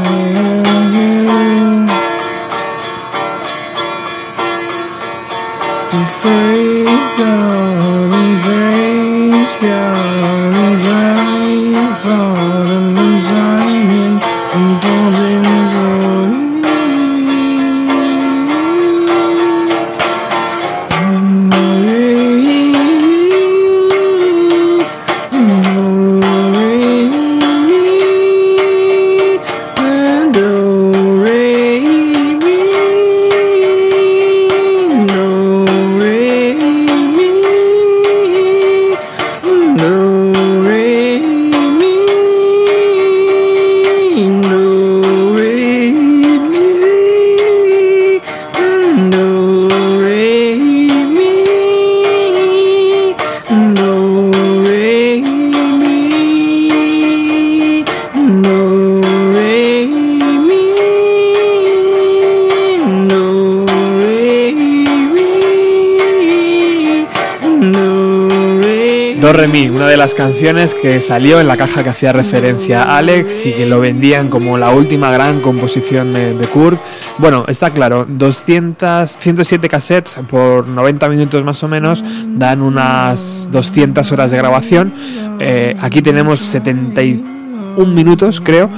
[69.83, 73.53] una de las canciones que salió en la caja que hacía referencia a Alex y
[73.53, 76.81] que lo vendían como la última gran composición de, Kurt.
[77.19, 84.13] Bueno, está claro, 200, 107 cassettes por 90 minutos más o menos dan unas 200
[84.13, 84.95] horas de grabación.
[85.41, 88.71] Eh, aquí tenemos 71 minutos, creo.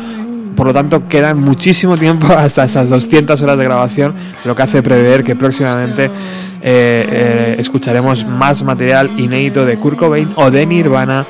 [0.57, 4.15] Por lo tanto, queda muchísimo tiempo hasta esas 200 horas de grabación,
[4.47, 6.11] lo que hace prever que próximamente
[6.67, 11.27] eh, eh, escucharemos más material inédito de Kurt Cobain o de Nirvana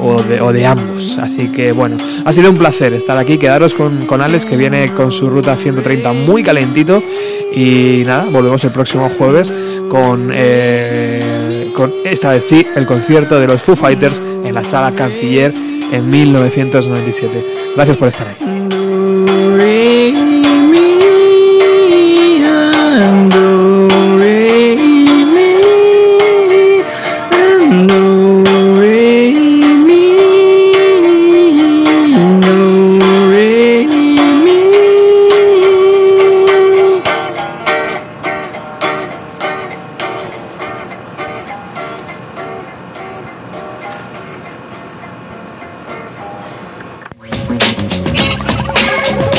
[0.00, 1.18] o de, o de ambos.
[1.18, 4.94] Así que bueno, ha sido un placer estar aquí, quedaros con, con Alex que viene
[4.94, 7.02] con su ruta 130 muy calentito
[7.52, 9.52] y nada, volvemos el próximo jueves
[9.88, 14.92] con, eh, con esta vez sí, el concierto de los Foo Fighters en la sala
[14.94, 15.52] Canciller
[15.90, 17.46] en 1997.
[17.74, 18.55] Gracias por estar ahí.